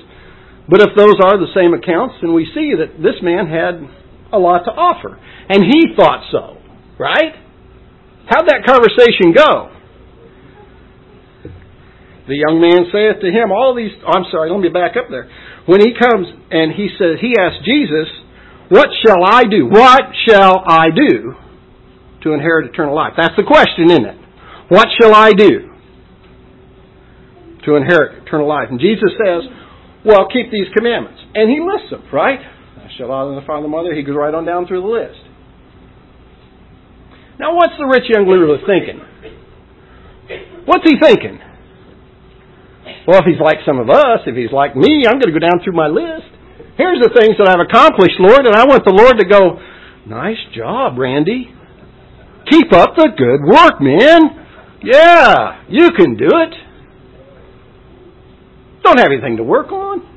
But 0.69 0.81
if 0.81 0.95
those 0.95 1.19
are 1.21 1.37
the 1.37 1.51
same 1.53 1.75
accounts, 1.75 2.15
then 2.21 2.33
we 2.33 2.47
see 2.55 2.73
that 2.79 3.03
this 3.03 3.19
man 3.21 3.51
had 3.51 3.83
a 4.31 4.39
lot 4.39 4.63
to 4.65 4.71
offer. 4.71 5.19
And 5.49 5.61
he 5.61 5.93
thought 5.93 6.25
so, 6.31 6.57
right? 6.97 7.44
How'd 8.27 8.47
that 8.49 8.65
conversation 8.65 9.33
go? 9.33 9.71
The 12.27 12.33
young 12.33 12.57
man 12.57 12.89
saith 12.89 13.21
to 13.21 13.29
him, 13.29 13.53
all 13.53 13.77
these, 13.77 13.93
I'm 14.01 14.25
sorry, 14.33 14.49
let 14.49 14.59
me 14.59 14.69
back 14.69 14.97
up 14.97 15.13
there. 15.13 15.29
When 15.69 15.79
he 15.79 15.93
comes 15.93 16.25
and 16.49 16.73
he 16.73 16.89
says, 16.97 17.21
he 17.21 17.37
asks 17.37 17.61
Jesus, 17.61 18.09
what 18.69 18.89
shall 19.05 19.21
I 19.21 19.45
do? 19.45 19.69
What 19.69 20.01
shall 20.25 20.63
I 20.65 20.89
do 20.89 21.37
to 22.25 22.33
inherit 22.33 22.73
eternal 22.73 22.95
life? 22.95 23.13
That's 23.15 23.37
the 23.37 23.45
question, 23.45 23.93
isn't 23.93 24.05
it? 24.05 24.17
What 24.69 24.87
shall 24.99 25.13
I 25.13 25.33
do 25.33 25.69
to 27.65 27.75
inherit 27.75 28.25
eternal 28.25 28.49
life? 28.49 28.73
And 28.73 28.79
Jesus 28.79 29.13
says, 29.21 29.45
well, 30.03 30.25
keep 30.33 30.49
these 30.49 30.65
commandments. 30.75 31.21
And 31.35 31.49
he 31.49 31.61
lists 31.61 31.93
them, 31.93 32.01
right? 32.11 32.39
I 32.41 32.89
shall 32.97 33.11
honor 33.11 33.39
the 33.39 33.45
father 33.45 33.65
and 33.65 33.71
mother. 33.71 33.93
He 33.93 34.01
goes 34.01 34.15
right 34.17 34.33
on 34.33 34.45
down 34.45 34.65
through 34.65 34.81
the 34.81 34.87
list. 34.87 35.21
Now, 37.39 37.55
what's 37.55 37.73
the 37.77 37.85
rich 37.85 38.05
young 38.07 38.27
ruler 38.27 38.57
thinking? 38.65 39.01
What's 40.65 40.83
he 40.89 40.97
thinking? 40.99 41.39
Well, 43.07 43.19
if 43.19 43.25
he's 43.25 43.41
like 43.41 43.57
some 43.65 43.79
of 43.79 43.89
us, 43.89 44.25
if 44.25 44.35
he's 44.35 44.51
like 44.51 44.75
me, 44.75 45.03
I'm 45.05 45.19
going 45.19 45.33
to 45.33 45.37
go 45.37 45.39
down 45.39 45.61
through 45.63 45.75
my 45.75 45.87
list. 45.87 46.31
Here's 46.77 46.99
the 46.99 47.11
things 47.13 47.37
that 47.37 47.47
I've 47.49 47.61
accomplished, 47.61 48.15
Lord, 48.19 48.45
and 48.47 48.55
I 48.55 48.65
want 48.65 48.83
the 48.83 48.91
Lord 48.91 49.19
to 49.19 49.25
go, 49.25 49.59
nice 50.07 50.41
job, 50.55 50.97
Randy. 50.97 51.53
Keep 52.49 52.73
up 52.73 52.95
the 52.95 53.09
good 53.15 53.45
work, 53.45 53.81
man. 53.81 54.45
Yeah, 54.83 55.63
you 55.69 55.91
can 55.91 56.15
do 56.15 56.29
it. 56.29 56.53
Don't 58.83 58.99
have 58.99 59.11
anything 59.11 59.37
to 59.37 59.43
work 59.43 59.71
on. 59.71 60.14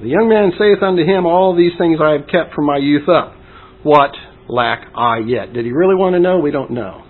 The 0.00 0.08
young 0.08 0.28
man 0.28 0.52
saith 0.58 0.82
unto 0.82 1.04
him, 1.04 1.26
All 1.26 1.56
these 1.56 1.72
things 1.78 1.98
I 2.02 2.12
have 2.12 2.28
kept 2.30 2.54
from 2.54 2.66
my 2.66 2.76
youth 2.76 3.08
up. 3.08 3.34
What 3.82 4.12
lack 4.48 4.86
I 4.94 5.18
yet? 5.18 5.52
Did 5.52 5.64
he 5.64 5.72
really 5.72 5.96
want 5.96 6.14
to 6.14 6.20
know? 6.20 6.38
We 6.38 6.50
don't 6.50 6.70
know. 6.70 7.04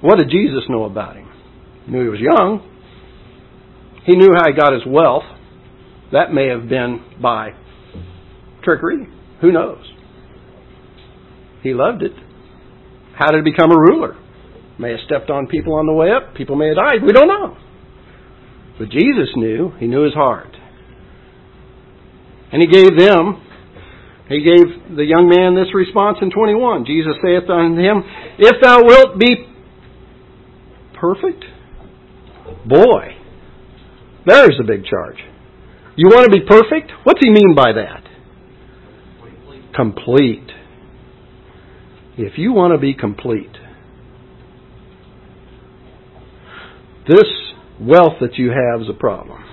What 0.00 0.18
did 0.18 0.30
Jesus 0.30 0.62
know 0.68 0.84
about 0.84 1.16
him? 1.16 1.28
He 1.86 1.92
knew 1.92 2.02
he 2.02 2.08
was 2.08 2.20
young. 2.20 2.70
He 4.04 4.14
knew 4.14 4.30
how 4.36 4.46
he 4.46 4.52
got 4.54 4.72
his 4.72 4.82
wealth. 4.86 5.24
That 6.12 6.32
may 6.32 6.48
have 6.48 6.68
been 6.68 7.02
by 7.20 7.50
trickery. 8.62 9.08
Who 9.40 9.50
knows? 9.50 9.84
He 11.62 11.74
loved 11.74 12.02
it. 12.02 12.12
How 13.18 13.32
did 13.32 13.44
he 13.44 13.50
become 13.50 13.72
a 13.72 13.78
ruler? 13.78 14.16
May 14.78 14.90
have 14.90 15.00
stepped 15.06 15.30
on 15.30 15.48
people 15.48 15.74
on 15.74 15.86
the 15.86 15.92
way 15.92 16.12
up. 16.12 16.36
People 16.36 16.54
may 16.54 16.68
have 16.68 16.76
died. 16.76 17.02
We 17.04 17.12
don't 17.12 17.28
know. 17.28 17.56
But 18.78 18.90
Jesus 18.90 19.30
knew. 19.34 19.72
He 19.80 19.86
knew 19.86 20.04
his 20.04 20.14
heart. 20.14 20.54
And 22.52 22.62
he 22.62 22.68
gave 22.68 22.96
them 22.96 23.46
he 24.28 24.42
gave 24.42 24.96
the 24.96 25.04
young 25.04 25.28
man 25.30 25.54
this 25.54 25.72
response 25.72 26.18
in 26.20 26.30
21. 26.30 26.84
Jesus 26.84 27.14
saith 27.22 27.48
unto 27.48 27.80
him, 27.80 28.02
If 28.38 28.60
thou 28.60 28.82
wilt 28.82 29.18
be 29.18 29.46
perfect, 30.98 31.44
boy, 32.66 33.14
there's 34.26 34.58
a 34.60 34.66
big 34.66 34.84
charge. 34.84 35.18
You 35.94 36.08
want 36.08 36.30
to 36.30 36.38
be 36.38 36.44
perfect? 36.44 36.90
What's 37.04 37.20
he 37.22 37.30
mean 37.30 37.54
by 37.54 37.72
that? 37.72 38.02
Complete. 39.76 40.50
If 42.18 42.36
you 42.36 42.52
want 42.52 42.74
to 42.74 42.78
be 42.78 42.94
complete, 42.94 43.52
this 47.06 47.30
wealth 47.80 48.14
that 48.20 48.34
you 48.34 48.50
have 48.50 48.80
is 48.80 48.88
a 48.90 48.98
problem. 48.98 49.44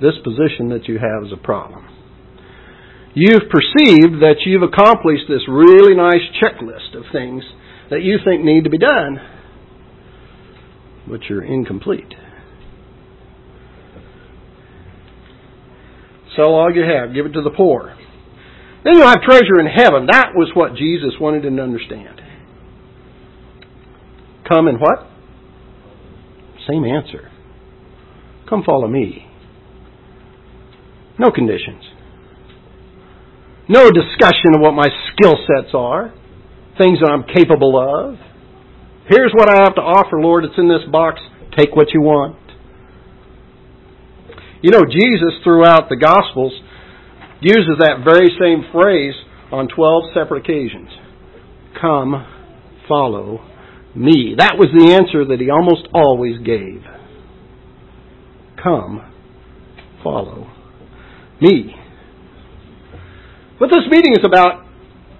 This 0.00 0.14
position 0.22 0.68
that 0.68 0.86
you 0.86 0.98
have 0.98 1.26
is 1.26 1.32
a 1.32 1.42
problem 1.42 1.83
you've 3.14 3.48
perceived 3.50 4.22
that 4.22 4.36
you've 4.44 4.62
accomplished 4.62 5.24
this 5.28 5.42
really 5.48 5.94
nice 5.94 6.22
checklist 6.42 6.96
of 6.96 7.04
things 7.12 7.42
that 7.90 8.02
you 8.02 8.18
think 8.24 8.44
need 8.44 8.64
to 8.64 8.70
be 8.70 8.78
done, 8.78 9.18
but 11.08 11.20
you're 11.28 11.44
incomplete. 11.44 12.14
Sell 16.36 16.54
all 16.54 16.74
you 16.74 16.82
have, 16.82 17.14
give 17.14 17.26
it 17.26 17.32
to 17.32 17.42
the 17.42 17.50
poor. 17.50 17.96
Then 18.84 18.94
you'll 18.98 19.06
have 19.06 19.22
treasure 19.22 19.60
in 19.60 19.66
heaven. 19.66 20.06
That 20.10 20.32
was 20.34 20.50
what 20.54 20.74
Jesus 20.74 21.14
wanted 21.20 21.44
him 21.44 21.56
to 21.56 21.62
understand. 21.62 22.20
Come 24.48 24.66
and 24.66 24.78
what? 24.78 25.08
Same 26.68 26.84
answer. 26.84 27.30
Come 28.48 28.62
follow 28.64 28.88
me. 28.88 29.26
No 31.18 31.30
conditions. 31.30 31.82
No 33.68 33.90
discussion 33.90 34.54
of 34.54 34.60
what 34.60 34.72
my 34.72 34.88
skill 35.12 35.36
sets 35.46 35.74
are, 35.74 36.12
things 36.76 36.98
that 37.00 37.10
I'm 37.10 37.24
capable 37.24 37.78
of. 37.78 38.16
Here's 39.08 39.32
what 39.32 39.48
I 39.48 39.64
have 39.64 39.74
to 39.76 39.80
offer, 39.80 40.20
Lord. 40.20 40.44
It's 40.44 40.58
in 40.58 40.68
this 40.68 40.84
box. 40.90 41.20
Take 41.56 41.74
what 41.74 41.88
you 41.92 42.00
want. 42.00 42.36
You 44.60 44.70
know, 44.70 44.82
Jesus, 44.84 45.40
throughout 45.44 45.88
the 45.88 45.96
Gospels, 45.96 46.52
uses 47.40 47.76
that 47.80 48.04
very 48.04 48.32
same 48.40 48.64
phrase 48.72 49.14
on 49.52 49.68
12 49.68 50.04
separate 50.14 50.40
occasions. 50.40 50.88
Come, 51.80 52.26
follow 52.88 53.44
me. 53.94 54.34
That 54.38 54.56
was 54.58 54.68
the 54.76 54.94
answer 54.94 55.24
that 55.26 55.40
he 55.40 55.50
almost 55.50 55.86
always 55.94 56.38
gave. 56.44 56.82
Come, 58.62 59.12
follow 60.02 60.50
me. 61.40 61.74
But 63.58 63.70
this 63.70 63.86
meeting 63.90 64.12
is 64.12 64.24
about 64.24 64.66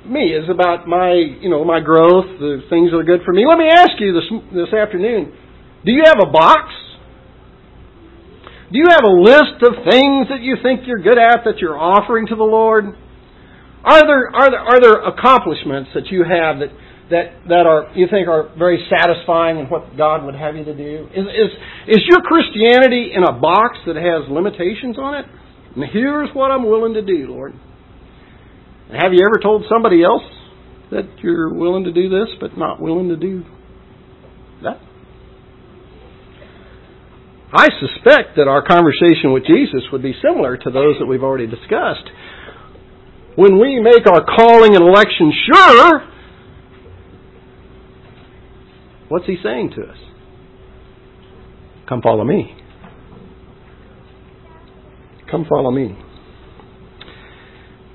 me, 0.07 0.35
is 0.35 0.51
about 0.51 0.87
my, 0.87 1.15
you 1.15 1.49
know, 1.49 1.65
my 1.65 1.81
growth, 1.81 2.27
the 2.39 2.63
things 2.69 2.91
that 2.91 2.99
are 2.99 3.07
good 3.07 3.23
for 3.25 3.33
me. 3.33 3.47
Let 3.49 3.59
me 3.59 3.69
ask 3.69 3.93
you 3.99 4.13
this 4.13 4.29
this 4.53 4.73
afternoon. 4.75 5.33
Do 5.85 5.93
you 5.93 6.03
have 6.05 6.19
a 6.21 6.31
box? 6.31 6.73
Do 8.73 8.79
you 8.79 8.87
have 8.91 9.05
a 9.05 9.15
list 9.23 9.63
of 9.63 9.87
things 9.89 10.29
that 10.35 10.41
you 10.43 10.57
think 10.63 10.83
you're 10.87 11.03
good 11.03 11.19
at 11.19 11.45
that 11.45 11.59
you're 11.59 11.79
offering 11.79 12.27
to 12.27 12.35
the 12.35 12.45
Lord? 12.45 12.85
Are 13.85 14.01
there 14.03 14.35
are 14.35 14.51
there 14.51 14.61
are 14.61 14.81
there 14.81 14.99
accomplishments 15.09 15.91
that 15.95 16.09
you 16.11 16.25
have 16.25 16.59
that 16.59 16.73
that 17.11 17.27
that 17.49 17.65
are 17.69 17.93
you 17.95 18.09
think 18.11 18.29
are 18.29 18.51
very 18.59 18.81
satisfying 18.89 19.59
in 19.61 19.67
what 19.67 19.97
God 19.97 20.25
would 20.25 20.35
have 20.35 20.57
you 20.57 20.65
to 20.65 20.75
do? 20.75 21.07
Is 21.15 21.25
is 21.29 21.51
is 21.97 22.03
your 22.09 22.21
Christianity 22.25 23.13
in 23.15 23.23
a 23.23 23.33
box 23.33 23.79
that 23.87 23.97
has 23.97 24.29
limitations 24.29 24.99
on 24.99 25.23
it? 25.23 25.27
And 25.77 25.85
here's 25.93 26.31
what 26.35 26.51
I'm 26.51 26.65
willing 26.65 26.95
to 26.95 27.03
do, 27.03 27.29
Lord. 27.29 27.53
Have 28.93 29.13
you 29.13 29.25
ever 29.27 29.41
told 29.43 29.65
somebody 29.69 30.03
else 30.05 30.23
that 30.91 31.09
you're 31.23 31.53
willing 31.53 31.85
to 31.85 31.93
do 31.93 32.09
this 32.09 32.29
but 32.41 32.57
not 32.57 32.81
willing 32.81 33.09
to 33.09 33.17
do 33.17 33.45
that? 34.63 34.81
I 37.53 37.69
suspect 37.81 38.37
that 38.37 38.49
our 38.49 38.67
conversation 38.67 39.33
with 39.33 39.47
Jesus 39.47 39.83
would 39.93 40.03
be 40.03 40.15
similar 40.21 40.57
to 40.57 40.71
those 40.71 40.97
that 40.99 41.07
we've 41.07 41.23
already 41.23 41.47
discussed. 41.47 42.11
When 43.37 43.61
we 43.61 43.81
make 43.81 44.07
our 44.07 44.25
calling 44.25 44.75
and 44.75 44.85
election 44.85 45.33
sure, 45.53 46.09
what's 49.09 49.27
he 49.27 49.37
saying 49.43 49.73
to 49.77 49.83
us? 49.83 49.99
Come 51.89 52.03
follow 52.03 52.25
me. 52.25 52.57
Come 55.31 55.47
follow 55.49 55.71
me. 55.71 55.97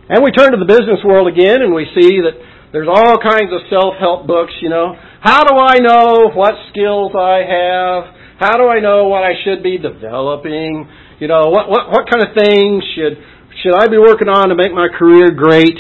And 0.10 0.24
we 0.26 0.32
turn 0.32 0.52
to 0.52 0.58
the 0.58 0.66
business 0.66 1.06
world 1.06 1.30
again 1.30 1.62
and 1.62 1.70
we 1.74 1.86
see 1.94 2.26
that 2.26 2.34
there's 2.74 2.90
all 2.90 3.18
kinds 3.22 3.54
of 3.54 3.62
self-help 3.70 4.26
books, 4.26 4.54
you 4.62 4.70
know. 4.70 4.98
How 5.22 5.46
do 5.46 5.54
I 5.54 5.78
know 5.78 6.34
what 6.34 6.54
skills 6.74 7.14
I 7.14 7.46
have? 7.46 8.02
How 8.42 8.58
do 8.58 8.66
I 8.66 8.80
know 8.80 9.06
what 9.06 9.22
I 9.22 9.38
should 9.46 9.62
be 9.62 9.78
developing? 9.78 10.90
You 11.20 11.28
know, 11.28 11.54
what, 11.54 11.70
what, 11.70 11.94
what 11.94 12.10
kind 12.10 12.26
of 12.26 12.34
things 12.34 12.82
should, 12.98 13.22
should 13.62 13.76
I 13.78 13.86
be 13.86 13.98
working 13.98 14.30
on 14.30 14.50
to 14.50 14.56
make 14.56 14.74
my 14.74 14.88
career 14.90 15.30
great? 15.30 15.78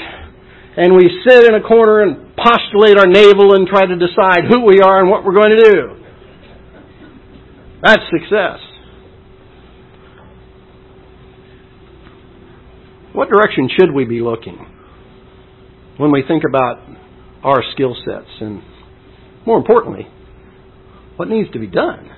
And 0.77 0.93
we 0.93 1.09
sit 1.25 1.45
in 1.45 1.55
a 1.55 1.61
corner 1.65 2.01
and 2.01 2.35
postulate 2.37 2.97
our 2.97 3.07
navel 3.07 3.55
and 3.57 3.65
try 3.65 3.85
to 3.85 3.97
decide 3.97 4.45
who 4.45 4.61
we 4.65 4.81
are 4.81 5.01
and 5.01 5.09
what 5.09 5.25
we're 5.25 5.33
going 5.33 5.57
to 5.57 5.63
do. 5.73 6.03
That's 7.81 8.03
success. 8.13 8.61
What 13.13 13.29
direction 13.29 13.69
should 13.79 13.93
we 13.93 14.05
be 14.05 14.21
looking 14.21 14.57
when 15.97 16.11
we 16.11 16.23
think 16.27 16.43
about 16.47 16.79
our 17.43 17.63
skill 17.73 17.95
sets? 18.05 18.29
And 18.39 18.61
more 19.45 19.57
importantly, 19.57 20.07
what 21.15 21.27
needs 21.27 21.51
to 21.51 21.59
be 21.59 21.67
done? 21.67 22.09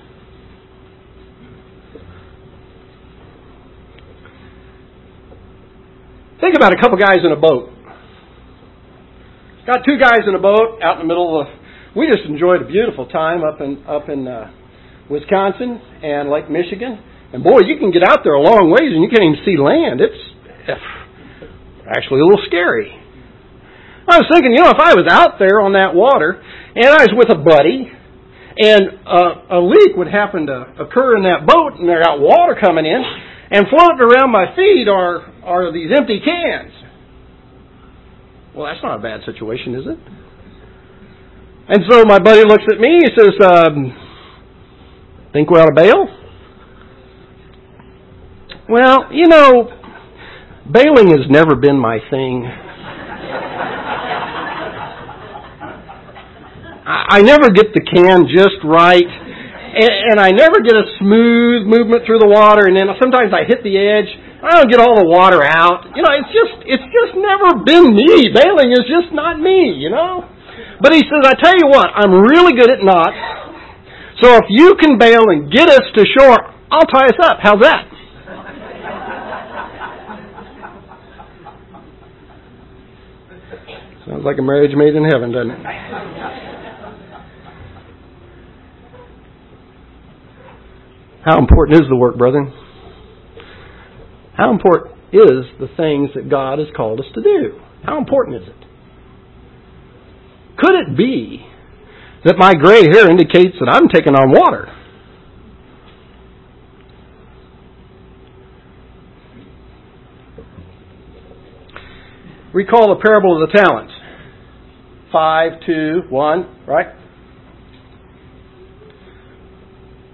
Think 6.40 6.56
about 6.56 6.72
a 6.72 6.80
couple 6.82 6.98
guys 6.98 7.18
in 7.24 7.30
a 7.30 7.36
boat. 7.36 7.70
Got 9.64 9.86
two 9.86 9.96
guys 9.96 10.26
in 10.26 10.34
a 10.34 10.40
boat 10.40 10.82
out 10.82 11.00
in 11.00 11.06
the 11.06 11.08
middle 11.08 11.40
of. 11.40 11.46
We 11.94 12.08
just 12.08 12.28
enjoyed 12.28 12.62
a 12.62 12.66
beautiful 12.66 13.06
time 13.06 13.44
up 13.44 13.60
in 13.60 13.84
up 13.86 14.08
in 14.08 14.26
uh, 14.26 14.50
Wisconsin 15.08 15.80
and 16.02 16.30
Lake 16.30 16.50
Michigan. 16.50 16.98
And 17.32 17.44
boy, 17.44 17.60
you 17.64 17.78
can 17.78 17.92
get 17.92 18.02
out 18.02 18.20
there 18.24 18.34
a 18.34 18.42
long 18.42 18.74
ways 18.74 18.90
and 18.90 19.02
you 19.02 19.08
can't 19.08 19.22
even 19.22 19.38
see 19.46 19.56
land. 19.56 20.00
It's 20.00 20.31
actually 20.68 22.20
a 22.20 22.24
little 22.24 22.44
scary. 22.46 22.92
I 24.08 24.18
was 24.18 24.26
thinking, 24.32 24.52
you 24.52 24.62
know, 24.62 24.70
if 24.70 24.82
I 24.82 24.94
was 24.94 25.06
out 25.10 25.38
there 25.38 25.62
on 25.62 25.72
that 25.74 25.94
water 25.94 26.42
and 26.74 26.86
I 26.86 27.06
was 27.06 27.14
with 27.14 27.30
a 27.30 27.38
buddy 27.38 27.86
and 28.58 28.82
uh, 29.06 29.56
a 29.56 29.60
leak 29.62 29.96
would 29.96 30.10
happen 30.10 30.46
to 30.46 30.82
occur 30.82 31.16
in 31.16 31.22
that 31.22 31.46
boat 31.46 31.78
and 31.78 31.88
there 31.88 32.02
got 32.02 32.20
water 32.20 32.58
coming 32.58 32.84
in 32.84 33.02
and 33.52 33.66
floating 33.68 34.00
around 34.00 34.30
my 34.32 34.54
feet 34.56 34.88
are 34.88 35.32
are 35.44 35.72
these 35.72 35.90
empty 35.94 36.20
cans. 36.24 36.72
Well, 38.54 38.66
that's 38.66 38.82
not 38.82 38.98
a 38.98 39.02
bad 39.02 39.20
situation, 39.24 39.74
is 39.74 39.86
it? 39.86 39.98
And 41.68 41.80
so 41.88 42.04
my 42.04 42.18
buddy 42.18 42.44
looks 42.44 42.64
at 42.70 42.78
me. 42.80 43.00
He 43.00 43.10
says, 43.16 43.32
um, 43.40 43.96
"Think 45.32 45.50
we 45.50 45.58
ought 45.58 45.66
to 45.66 45.74
bail?" 45.74 46.08
Well, 48.68 49.12
you 49.12 49.28
know, 49.28 49.81
bailing 50.72 51.12
has 51.12 51.28
never 51.28 51.54
been 51.54 51.78
my 51.78 51.98
thing. 52.10 52.48
I, 56.82 57.22
never 57.22 57.50
get 57.54 57.70
the 57.76 57.84
can 57.84 58.26
just 58.26 58.58
right, 58.64 59.06
and, 59.06 59.92
and 60.10 60.16
I 60.18 60.34
never 60.34 60.58
get 60.64 60.74
a 60.74 60.82
smooth 60.98 61.68
movement 61.68 62.02
through 62.04 62.18
the 62.18 62.26
water. 62.26 62.66
And 62.66 62.74
then 62.74 62.90
sometimes 62.98 63.30
I 63.30 63.46
hit 63.46 63.62
the 63.62 63.76
edge, 63.78 64.10
I 64.42 64.58
don't 64.58 64.66
get 64.66 64.82
all 64.82 64.98
the 64.98 65.06
water 65.06 65.44
out. 65.44 65.86
You 65.94 66.02
know, 66.02 66.12
it's 66.18 66.32
just 66.34 66.54
it's 66.66 66.88
just 66.90 67.14
never 67.14 67.62
been 67.62 67.94
me. 67.94 68.34
Bailing 68.34 68.74
is 68.74 68.82
just 68.90 69.14
not 69.14 69.38
me, 69.38 69.78
you 69.78 69.94
know? 69.94 70.26
But 70.82 70.92
he 70.92 71.06
says, 71.06 71.22
I 71.22 71.38
tell 71.38 71.54
you 71.54 71.70
what, 71.70 71.94
I'm 71.94 72.10
really 72.26 72.58
good 72.58 72.68
at 72.68 72.82
knots. 72.82 73.14
So 74.18 74.34
if 74.42 74.46
you 74.50 74.74
can 74.82 74.98
bail 74.98 75.30
and 75.30 75.46
get 75.46 75.70
us 75.70 75.86
to 75.94 76.02
shore, 76.18 76.38
I'll 76.72 76.90
tie 76.90 77.06
us 77.06 77.20
up. 77.22 77.38
How's 77.38 77.62
that? 77.62 77.91
Sounds 84.22 84.36
like 84.36 84.38
a 84.38 84.42
marriage 84.42 84.70
made 84.76 84.94
in 84.94 85.02
heaven, 85.04 85.32
doesn't 85.32 85.50
it? 85.50 85.66
How 91.24 91.38
important 91.38 91.82
is 91.82 91.88
the 91.88 91.96
work, 91.96 92.16
brethren? 92.16 92.52
How 94.36 94.52
important 94.52 94.94
is 95.12 95.46
the 95.58 95.68
things 95.76 96.10
that 96.14 96.30
God 96.30 96.60
has 96.60 96.68
called 96.76 97.00
us 97.00 97.06
to 97.14 97.22
do? 97.22 97.60
How 97.84 97.98
important 97.98 98.42
is 98.42 98.48
it? 98.48 98.64
Could 100.56 100.74
it 100.76 100.96
be 100.96 101.44
that 102.24 102.36
my 102.38 102.54
gray 102.54 102.82
hair 102.92 103.10
indicates 103.10 103.56
that 103.58 103.68
I'm 103.68 103.88
taking 103.88 104.14
on 104.14 104.30
water? 104.30 104.68
Recall 112.54 112.94
the 112.94 113.02
parable 113.02 113.42
of 113.42 113.50
the 113.50 113.58
talents. 113.58 113.92
Five, 115.12 115.60
two, 115.66 116.02
one, 116.08 116.64
right? 116.66 116.86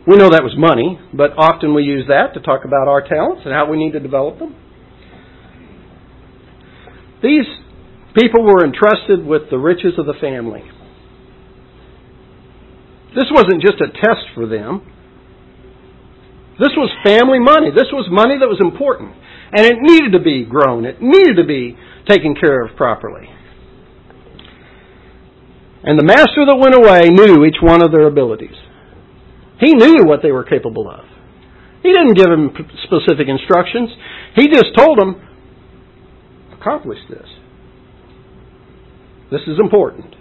We 0.09 0.17
know 0.17 0.31
that 0.31 0.43
was 0.43 0.55
money, 0.57 0.99
but 1.13 1.37
often 1.37 1.75
we 1.75 1.85
use 1.85 2.07
that 2.09 2.33
to 2.35 2.41
talk 2.41 2.65
about 2.65 2.89
our 2.89 3.07
talents 3.07 3.43
and 3.45 3.53
how 3.53 3.71
we 3.71 3.77
need 3.77 3.93
to 3.93 4.01
develop 4.01 4.39
them. 4.39 4.57
These 7.23 7.45
people 8.17 8.43
were 8.43 8.65
entrusted 8.65 9.25
with 9.25 9.51
the 9.51 9.59
riches 9.59 9.95
of 9.99 10.07
the 10.07 10.15
family. 10.21 10.63
This 13.15 13.27
wasn't 13.31 13.61
just 13.61 13.81
a 13.81 13.93
test 13.93 14.33
for 14.35 14.47
them. 14.47 14.81
This 16.59 16.73
was 16.77 16.91
family 17.05 17.39
money. 17.39 17.71
This 17.71 17.93
was 17.93 18.09
money 18.11 18.35
that 18.41 18.49
was 18.49 18.59
important. 18.61 19.15
And 19.53 19.65
it 19.65 19.77
needed 19.81 20.13
to 20.13 20.25
be 20.25 20.45
grown. 20.45 20.85
It 20.85 21.01
needed 21.01 21.37
to 21.37 21.45
be 21.45 21.77
taken 22.09 22.35
care 22.35 22.65
of 22.65 22.77
properly. 22.77 23.29
And 25.83 25.99
the 25.99 26.05
master 26.05 26.45
that 26.47 26.57
went 26.59 26.75
away 26.75 27.09
knew 27.11 27.45
each 27.45 27.63
one 27.63 27.83
of 27.83 27.93
their 27.93 28.07
abilities. 28.09 28.57
He 29.61 29.75
knew 29.75 30.05
what 30.05 30.23
they 30.23 30.33
were 30.33 30.45
capable 30.45 30.91
of. 30.91 31.05
He 31.83 31.93
didn't 31.93 32.15
give 32.15 32.27
them 32.27 32.51
specific 32.85 33.29
instructions. 33.29 33.91
He 34.35 34.49
just 34.49 34.75
told 34.77 34.99
them, 34.99 35.23
accomplish 36.59 36.99
this. 37.09 37.27
This 39.31 39.43
is 39.47 39.59
important. 39.61 40.15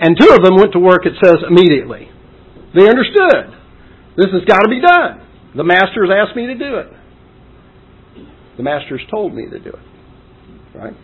And 0.00 0.16
two 0.18 0.30
of 0.30 0.42
them 0.42 0.56
went 0.56 0.72
to 0.72 0.78
work, 0.78 1.04
it 1.04 1.12
says, 1.22 1.36
immediately. 1.46 2.08
They 2.74 2.88
understood. 2.88 3.54
This 4.16 4.26
has 4.32 4.44
got 4.46 4.60
to 4.60 4.68
be 4.68 4.80
done. 4.80 5.20
The 5.54 5.64
master's 5.64 6.08
asked 6.10 6.34
me 6.34 6.46
to 6.46 6.54
do 6.54 6.76
it. 6.76 6.86
The 8.56 8.62
master's 8.62 9.02
told 9.10 9.34
me 9.34 9.48
to 9.50 9.58
do 9.58 9.70
it. 9.70 10.76
Right? 10.76 10.94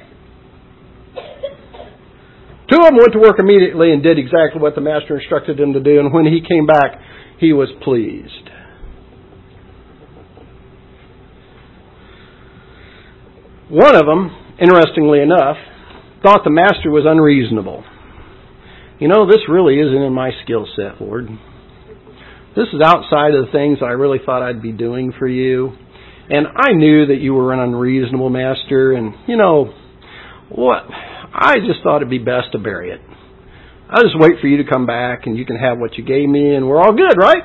Two 2.71 2.77
of 2.77 2.85
them 2.85 2.97
went 2.97 3.13
to 3.13 3.19
work 3.19 3.39
immediately 3.39 3.93
and 3.93 4.03
did 4.03 4.19
exactly 4.19 4.61
what 4.61 4.75
the 4.75 4.83
master 4.83 5.19
instructed 5.19 5.57
them 5.57 5.73
to 5.73 5.81
do, 5.81 6.01
and 6.01 6.13
when 6.13 6.27
he 6.27 6.41
came 6.47 6.67
back, 6.67 7.01
he 7.39 7.53
was 7.53 7.69
pleased. 7.83 8.51
One 13.71 13.95
of 13.95 14.07
them, 14.07 14.35
interestingly 14.61 15.21
enough, 15.21 15.57
thought 16.23 16.41
the 16.45 16.51
master 16.51 16.91
was 16.91 17.05
unreasonable. 17.07 17.85
You 18.99 19.09
know, 19.09 19.27
this 19.27 19.41
really 19.49 19.79
isn't 19.79 20.03
in 20.03 20.13
my 20.13 20.31
skill 20.43 20.67
set, 20.75 21.01
Lord. 21.01 21.29
This 22.57 22.67
is 22.73 22.81
outside 22.85 23.35
of 23.35 23.47
the 23.47 23.53
things 23.53 23.79
I 23.83 23.91
really 23.91 24.19
thought 24.25 24.43
I'd 24.43 24.61
be 24.61 24.73
doing 24.73 25.13
for 25.19 25.29
you. 25.29 25.73
And 26.31 26.47
I 26.49 26.73
knew 26.73 27.07
that 27.07 27.21
you 27.21 27.33
were 27.33 27.53
an 27.53 27.61
unreasonable 27.61 28.31
master, 28.31 28.93
and, 28.93 29.15
you 29.27 29.37
know, 29.37 29.73
what 30.51 30.85
I 31.33 31.57
just 31.67 31.83
thought 31.83 31.97
it'd 31.97 32.11
be 32.11 32.19
best 32.19 32.53
to 32.53 32.59
bury 32.59 32.91
it. 32.91 33.01
I'll 33.91 34.03
just 34.03 34.19
wait 34.19 34.41
for 34.41 34.47
you 34.47 34.63
to 34.63 34.69
come 34.69 34.87
back 34.87 35.27
and 35.27 35.37
you 35.37 35.47
can 35.47 35.57
have 35.57 35.79
what 35.79 35.97
you 35.97 36.05
gave 36.05 36.29
me 36.29 36.55
and 36.55 36.69
we're 36.69 36.81
all 36.81 36.93
good, 36.93 37.17
right? 37.17 37.43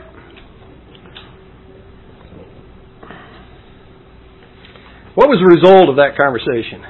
What 5.15 5.29
was 5.29 5.39
the 5.39 5.45
result 5.45 5.89
of 5.89 5.97
that 5.97 6.17
conversation? 6.17 6.83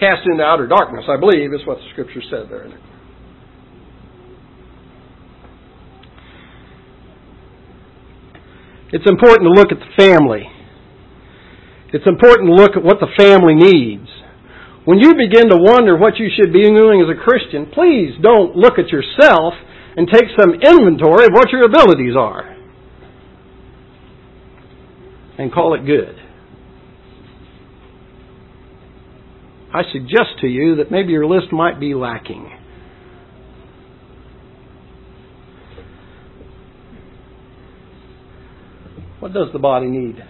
Cast 0.00 0.26
into 0.26 0.42
outer 0.42 0.66
darkness, 0.66 1.04
I 1.08 1.18
believe, 1.18 1.52
is 1.52 1.60
what 1.66 1.78
the 1.78 1.84
scripture 1.92 2.22
said 2.30 2.48
there. 2.50 2.66
It's 8.92 9.08
important 9.08 9.42
to 9.42 9.50
look 9.50 9.72
at 9.72 9.78
the 9.78 9.92
family. 9.96 10.44
It's 11.92 12.06
important 12.06 12.48
to 12.48 12.54
look 12.54 12.76
at 12.76 12.82
what 12.82 12.98
the 13.00 13.08
family 13.16 13.54
needs. 13.54 14.08
When 14.86 15.00
you 15.00 15.14
begin 15.14 15.50
to 15.50 15.58
wonder 15.58 15.98
what 15.98 16.16
you 16.16 16.28
should 16.30 16.52
be 16.52 16.62
doing 16.62 17.02
as 17.02 17.10
a 17.10 17.20
Christian, 17.20 17.66
please 17.74 18.14
don't 18.22 18.54
look 18.54 18.78
at 18.78 18.88
yourself 18.88 19.52
and 19.96 20.06
take 20.06 20.26
some 20.38 20.54
inventory 20.54 21.26
of 21.26 21.32
what 21.32 21.50
your 21.50 21.64
abilities 21.64 22.14
are 22.16 22.56
and 25.38 25.52
call 25.52 25.74
it 25.74 25.84
good. 25.84 26.16
I 29.74 29.82
suggest 29.92 30.40
to 30.42 30.46
you 30.46 30.76
that 30.76 30.92
maybe 30.92 31.10
your 31.10 31.26
list 31.26 31.52
might 31.52 31.80
be 31.80 31.92
lacking. 31.94 32.48
What 39.18 39.32
does 39.32 39.48
the 39.52 39.58
body 39.58 39.86
need? 39.88 40.22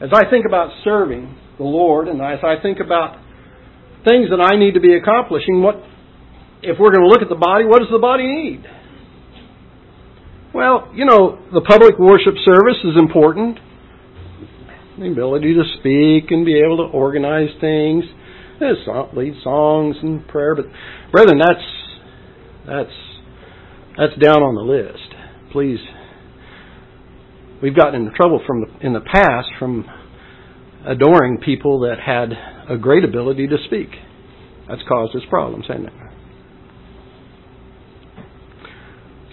As 0.00 0.08
I 0.14 0.28
think 0.30 0.46
about 0.46 0.70
serving, 0.82 1.36
the 1.58 1.64
Lord, 1.64 2.08
and 2.08 2.22
as 2.22 2.38
I 2.42 2.62
think 2.62 2.78
about 2.80 3.18
things 4.06 4.30
that 4.30 4.40
I 4.40 4.56
need 4.58 4.74
to 4.74 4.80
be 4.80 4.94
accomplishing, 4.94 5.60
what 5.60 5.82
if 6.62 6.78
we're 6.78 6.90
going 6.90 7.02
to 7.02 7.08
look 7.08 7.22
at 7.22 7.28
the 7.28 7.38
body, 7.38 7.64
what 7.64 7.80
does 7.80 7.90
the 7.90 7.98
body 7.98 8.26
need? 8.26 8.64
Well, 10.54 10.90
you 10.94 11.04
know, 11.04 11.38
the 11.52 11.60
public 11.60 11.98
worship 11.98 12.34
service 12.44 12.78
is 12.84 12.96
important. 12.98 13.58
The 14.98 15.12
ability 15.12 15.54
to 15.54 15.62
speak 15.78 16.30
and 16.30 16.44
be 16.44 16.58
able 16.58 16.78
to 16.78 16.92
organize 16.92 17.50
things, 17.60 18.04
lead 19.14 19.34
songs 19.44 19.96
and 20.02 20.26
prayer. 20.26 20.56
But, 20.56 20.66
brethren, 21.12 21.38
that's 21.38 21.66
that's 22.66 22.96
that's 23.96 24.18
down 24.20 24.42
on 24.42 24.54
the 24.54 24.62
list. 24.62 25.14
Please, 25.52 25.78
we've 27.62 27.76
gotten 27.76 27.94
into 28.02 28.16
trouble 28.16 28.42
from 28.44 28.62
the, 28.62 28.86
in 28.86 28.92
the 28.92 29.00
past 29.00 29.48
from 29.58 29.86
adoring 30.88 31.38
people 31.38 31.80
that 31.80 32.00
had 32.04 32.32
a 32.68 32.78
great 32.78 33.04
ability 33.04 33.46
to 33.46 33.56
speak. 33.66 33.90
That's 34.68 34.82
caused 34.88 35.14
us 35.14 35.22
problems, 35.28 35.66
hasn't 35.68 35.86
it? 35.86 35.92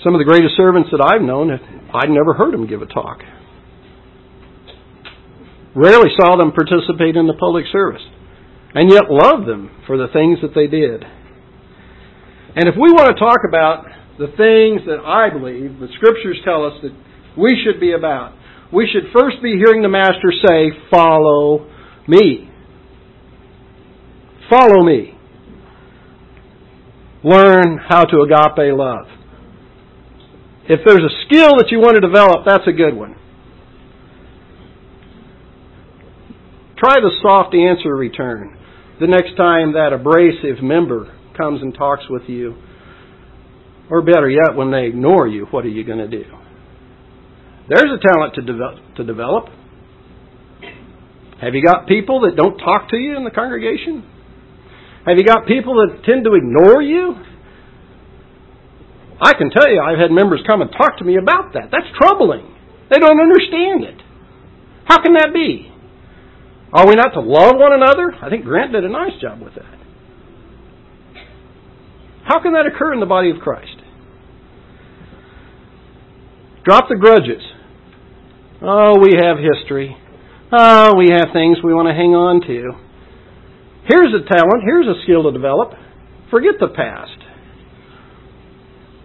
Some 0.03 0.13
of 0.13 0.19
the 0.19 0.25
greatest 0.25 0.55
servants 0.55 0.89
that 0.91 1.01
I've 1.01 1.21
known, 1.21 1.49
I'd 1.93 2.09
never 2.09 2.33
heard 2.33 2.53
them 2.53 2.67
give 2.67 2.81
a 2.81 2.85
talk. 2.85 3.19
rarely 5.75 6.09
saw 6.15 6.37
them 6.37 6.55
participate 6.55 7.15
in 7.15 7.27
the 7.27 7.35
public 7.35 7.65
service, 7.71 8.01
and 8.73 8.89
yet 8.89 9.11
loved 9.11 9.45
them 9.45 9.69
for 9.85 9.97
the 9.97 10.07
things 10.11 10.39
that 10.41 10.55
they 10.55 10.67
did. 10.67 11.03
And 12.55 12.71
if 12.71 12.75
we 12.79 12.89
want 12.95 13.11
to 13.11 13.19
talk 13.19 13.43
about 13.47 13.83
the 14.17 14.31
things 14.39 14.87
that 14.87 15.03
I 15.03 15.29
believe 15.29 15.77
the 15.77 15.91
Scriptures 15.99 16.39
tell 16.45 16.65
us 16.65 16.73
that 16.81 16.95
we 17.37 17.61
should 17.63 17.81
be 17.81 17.91
about, 17.91 18.31
we 18.75 18.87
should 18.91 19.11
first 19.13 19.41
be 19.41 19.55
hearing 19.57 19.81
the 19.81 19.89
Master 19.89 20.33
say, 20.45 20.71
Follow 20.91 21.71
me. 22.07 22.49
Follow 24.49 24.83
me. 24.83 25.17
Learn 27.23 27.79
how 27.87 28.03
to 28.03 28.21
agape 28.21 28.77
love. 28.77 29.07
If 30.67 30.81
there's 30.85 31.03
a 31.03 31.25
skill 31.25 31.57
that 31.57 31.67
you 31.71 31.79
want 31.79 31.95
to 31.95 32.01
develop, 32.01 32.45
that's 32.45 32.67
a 32.67 32.71
good 32.71 32.95
one. 32.95 33.15
Try 36.77 36.95
the 36.95 37.11
soft 37.21 37.55
answer 37.55 37.95
return 37.95 38.57
the 38.99 39.07
next 39.07 39.35
time 39.37 39.73
that 39.73 39.93
abrasive 39.93 40.61
member 40.61 41.17
comes 41.37 41.61
and 41.61 41.73
talks 41.73 42.03
with 42.09 42.23
you. 42.27 42.55
Or 43.89 44.01
better 44.01 44.29
yet, 44.29 44.55
when 44.55 44.71
they 44.71 44.85
ignore 44.85 45.27
you, 45.27 45.45
what 45.51 45.63
are 45.65 45.69
you 45.69 45.83
going 45.83 45.99
to 45.99 46.07
do? 46.07 46.25
There's 47.67 47.89
a 47.89 47.99
talent 48.07 48.35
to 48.35 48.41
develop, 48.41 48.79
to 48.97 49.03
develop. 49.03 49.45
Have 51.41 51.53
you 51.53 51.63
got 51.63 51.87
people 51.87 52.21
that 52.21 52.35
don't 52.35 52.57
talk 52.57 52.89
to 52.89 52.97
you 52.97 53.17
in 53.17 53.23
the 53.23 53.31
congregation? 53.31 54.03
Have 55.05 55.17
you 55.17 55.23
got 55.23 55.45
people 55.47 55.75
that 55.75 56.03
tend 56.05 56.25
to 56.25 56.33
ignore 56.33 56.81
you? 56.81 57.15
I 59.21 59.33
can 59.33 59.49
tell 59.49 59.69
you, 59.69 59.79
I've 59.81 59.99
had 59.99 60.11
members 60.11 60.41
come 60.47 60.61
and 60.61 60.71
talk 60.71 60.97
to 60.99 61.05
me 61.05 61.17
about 61.17 61.53
that. 61.53 61.69
That's 61.71 61.87
troubling. 61.97 62.53
They 62.89 62.99
don't 62.99 63.19
understand 63.19 63.83
it. 63.83 64.01
How 64.85 65.01
can 65.01 65.13
that 65.13 65.31
be? 65.33 65.71
Are 66.73 66.87
we 66.87 66.95
not 66.95 67.13
to 67.13 67.21
love 67.21 67.55
one 67.55 67.73
another? 67.73 68.13
I 68.21 68.29
think 68.29 68.43
Grant 68.43 68.73
did 68.73 68.83
a 68.83 68.89
nice 68.89 69.13
job 69.21 69.41
with 69.41 69.55
that. 69.55 69.79
How 72.25 72.41
can 72.41 72.53
that 72.53 72.65
occur 72.65 72.93
in 72.93 72.99
the 72.99 73.05
body 73.05 73.29
of 73.31 73.37
Christ? 73.37 73.77
Drop 76.65 76.89
the 76.89 76.95
grudges. 76.95 77.43
Oh, 78.65 78.97
we 78.97 79.13
have 79.21 79.37
history. 79.37 79.95
Oh, 80.51 80.97
we 80.97 81.13
have 81.13 81.29
things 81.33 81.61
we 81.63 81.73
want 81.73 81.85
to 81.85 81.93
hang 81.93 82.17
on 82.17 82.41
to. 82.41 82.73
Here's 83.85 84.09
a 84.09 84.25
talent, 84.25 84.65
here's 84.65 84.89
a 84.89 84.97
skill 85.05 85.21
to 85.29 85.31
develop. 85.31 85.77
Forget 86.31 86.57
the 86.59 86.73
past. 86.73 87.21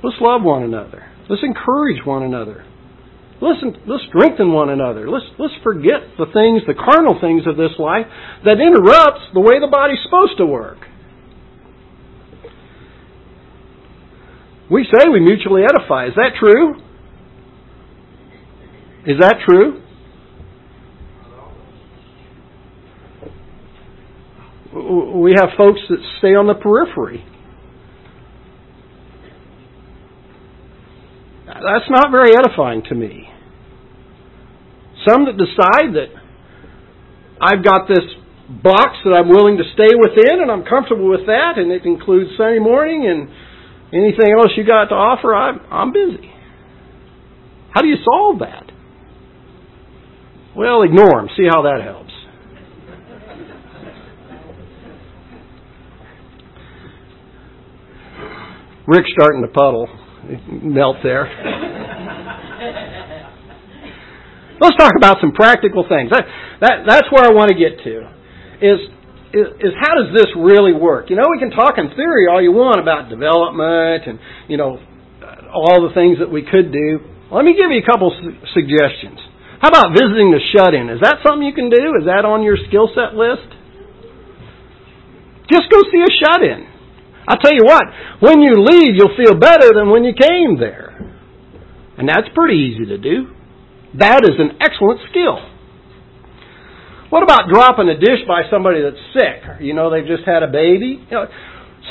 Let's 0.03 0.17
love 0.21 0.41
one 0.43 0.63
another. 0.63 1.05
Let's 1.29 1.45
encourage 1.45 2.01
one 2.07 2.23
another. 2.23 2.65
Listen, 3.43 3.77
let's 3.85 4.05
strengthen 4.09 4.53
one 4.53 4.71
another. 4.71 5.09
Let's, 5.09 5.29
let's 5.39 5.53
forget 5.63 6.17
the 6.17 6.33
things, 6.33 6.65
the 6.65 6.73
carnal 6.73 7.21
things 7.21 7.45
of 7.45 7.61
this 7.61 7.77
life 7.79 8.09
that 8.45 8.57
interrupts 8.61 9.29
the 9.37 9.41
way 9.41 9.61
the 9.61 9.69
body's 9.69 10.01
supposed 10.05 10.39
to 10.39 10.47
work. 10.47 10.81
We 14.71 14.89
say 14.89 15.09
we 15.13 15.21
mutually 15.21 15.65
edify. 15.69 16.07
Is 16.07 16.17
that 16.17 16.33
true? 16.41 16.81
Is 19.07 19.17
that 19.21 19.37
true? 19.49 19.83
We 25.23 25.35
have 25.37 25.51
folks 25.57 25.81
that 25.89 25.99
stay 26.19 26.35
on 26.35 26.47
the 26.47 26.55
periphery. 26.55 27.25
That's 31.47 31.91
not 31.91 32.11
very 32.11 32.37
edifying 32.37 32.83
to 32.89 32.95
me. 32.95 33.29
Some 35.07 35.25
that 35.25 35.37
decide 35.37 35.95
that 35.95 36.09
I've 37.41 37.65
got 37.65 37.89
this 37.89 38.05
box 38.63 38.97
that 39.05 39.13
I'm 39.13 39.29
willing 39.29 39.57
to 39.57 39.65
stay 39.75 39.95
within 39.97 40.43
and 40.43 40.51
I'm 40.51 40.65
comfortable 40.65 41.09
with 41.09 41.27
that 41.27 41.55
and 41.57 41.73
it 41.73 41.85
includes 41.85 42.31
Sunday 42.37 42.59
morning 42.59 43.07
and 43.09 43.29
anything 43.93 44.33
else 44.39 44.53
you 44.57 44.65
got 44.65 44.87
to 44.87 44.95
offer, 44.95 45.35
I'm, 45.35 45.61
I'm 45.71 45.93
busy. 45.93 46.31
How 47.71 47.81
do 47.81 47.89
you 47.89 47.97
solve 48.05 48.41
that? 48.41 48.70
Well, 50.57 50.83
ignore 50.83 51.21
them. 51.21 51.29
See 51.37 51.47
how 51.49 51.63
that 51.63 51.83
helps. 51.83 52.11
Rick's 58.87 59.11
starting 59.13 59.43
to 59.43 59.49
puddle 59.49 59.89
melt 60.51 60.97
there. 61.03 61.27
Let's 64.61 64.77
talk 64.77 64.93
about 64.97 65.19
some 65.21 65.33
practical 65.33 65.87
things. 65.89 66.11
That, 66.11 66.25
that, 66.61 66.77
that's 66.87 67.07
where 67.11 67.25
I 67.25 67.33
want 67.33 67.49
to 67.49 67.57
get 67.57 67.83
to. 67.85 68.11
Is, 68.61 68.79
is, 69.33 69.47
is 69.61 69.73
how 69.81 69.95
does 69.95 70.13
this 70.13 70.27
really 70.37 70.75
work? 70.75 71.09
You 71.09 71.17
know, 71.17 71.25
we 71.31 71.39
can 71.39 71.51
talk 71.51 71.79
in 71.79 71.89
theory 71.97 72.27
all 72.29 72.43
you 72.43 72.53
want 72.53 72.79
about 72.81 73.09
development 73.09 74.05
and, 74.07 74.19
you 74.49 74.59
know, 74.59 74.79
all 75.55 75.87
the 75.89 75.95
things 75.95 76.19
that 76.19 76.31
we 76.31 76.43
could 76.43 76.73
do. 76.73 76.99
Let 77.33 77.45
me 77.45 77.55
give 77.57 77.71
you 77.71 77.81
a 77.81 77.87
couple 77.87 78.13
suggestions. 78.53 79.30
How 79.61 79.69
about 79.69 79.93
visiting 79.93 80.33
the 80.33 80.41
shut-in? 80.57 80.89
Is 80.89 81.05
that 81.05 81.21
something 81.21 81.45
you 81.45 81.53
can 81.53 81.69
do? 81.69 82.01
Is 82.01 82.09
that 82.09 82.25
on 82.25 82.43
your 82.43 82.57
skill 82.69 82.89
set 82.97 83.13
list? 83.13 83.45
Just 85.53 85.69
go 85.69 85.85
see 85.93 86.01
a 86.01 86.13
shut-in. 86.17 86.65
I 87.29 87.37
tell 87.37 87.53
you 87.53 87.69
what, 87.69 87.85
when 88.25 88.41
you 88.41 88.57
leave, 88.57 88.97
you'll 88.97 89.17
feel 89.21 89.37
better 89.37 89.71
than 89.77 89.93
when 89.93 90.03
you 90.03 90.17
came 90.17 90.57
there. 90.57 90.97
And 91.99 92.09
that's 92.09 92.33
pretty 92.35 92.73
easy 92.73 92.87
to 92.89 92.99
do. 92.99 93.37
That 94.01 94.25
is 94.25 94.41
an 94.41 94.57
excellent 94.65 95.05
skill. 95.11 95.37
What 97.11 97.23
about 97.23 97.51
dropping 97.53 97.91
a 97.91 97.99
dish 97.99 98.25
by 98.27 98.49
somebody 98.49 98.81
that's 98.81 99.03
sick? 99.13 99.61
You 99.61 99.75
know, 99.75 99.91
they've 99.91 100.07
just 100.07 100.25
had 100.25 100.43
a 100.43 100.49
baby. 100.49 101.05
You 101.05 101.13
know, 101.13 101.27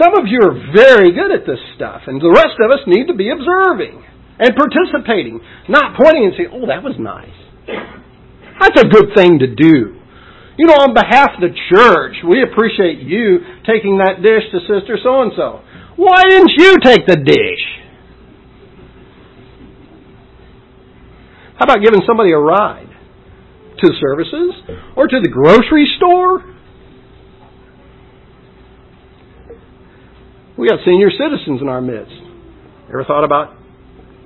some 0.01 0.17
of 0.17 0.25
you 0.25 0.39
are 0.41 0.55
very 0.73 1.11
good 1.11 1.29
at 1.29 1.45
this 1.45 1.59
stuff, 1.75 2.07
and 2.07 2.17
the 2.17 2.31
rest 2.31 2.57
of 2.57 2.71
us 2.71 2.81
need 2.87 3.07
to 3.07 3.13
be 3.13 3.29
observing 3.29 4.01
and 4.39 4.55
participating, 4.55 5.43
not 5.67 5.99
pointing 5.99 6.25
and 6.25 6.33
saying, 6.33 6.49
oh, 6.55 6.65
that 6.65 6.81
was 6.81 6.95
nice. 6.97 7.35
That's 8.59 8.81
a 8.81 8.87
good 8.87 9.15
thing 9.15 9.39
to 9.39 9.47
do. 9.55 9.95
You 10.57 10.67
know, 10.67 10.75
on 10.75 10.93
behalf 10.93 11.31
of 11.35 11.41
the 11.41 11.55
church, 11.71 12.15
we 12.27 12.43
appreciate 12.43 12.99
you 12.99 13.39
taking 13.65 13.99
that 13.99 14.21
dish 14.21 14.43
to 14.51 14.59
Sister 14.67 14.99
so 15.01 15.21
and 15.21 15.31
so. 15.35 15.61
Why 15.95 16.23
didn't 16.29 16.51
you 16.57 16.77
take 16.83 17.07
the 17.07 17.15
dish? 17.15 17.63
How 21.57 21.63
about 21.63 21.83
giving 21.83 22.01
somebody 22.05 22.31
a 22.31 22.37
ride 22.37 22.87
to 23.79 23.87
services 23.99 24.79
or 24.95 25.07
to 25.07 25.19
the 25.21 25.29
grocery 25.29 25.87
store? 25.97 26.43
We 30.57 30.67
got 30.67 30.79
senior 30.85 31.09
citizens 31.11 31.61
in 31.61 31.69
our 31.69 31.81
midst. 31.81 32.11
Ever 32.89 33.05
thought 33.05 33.23
about 33.23 33.55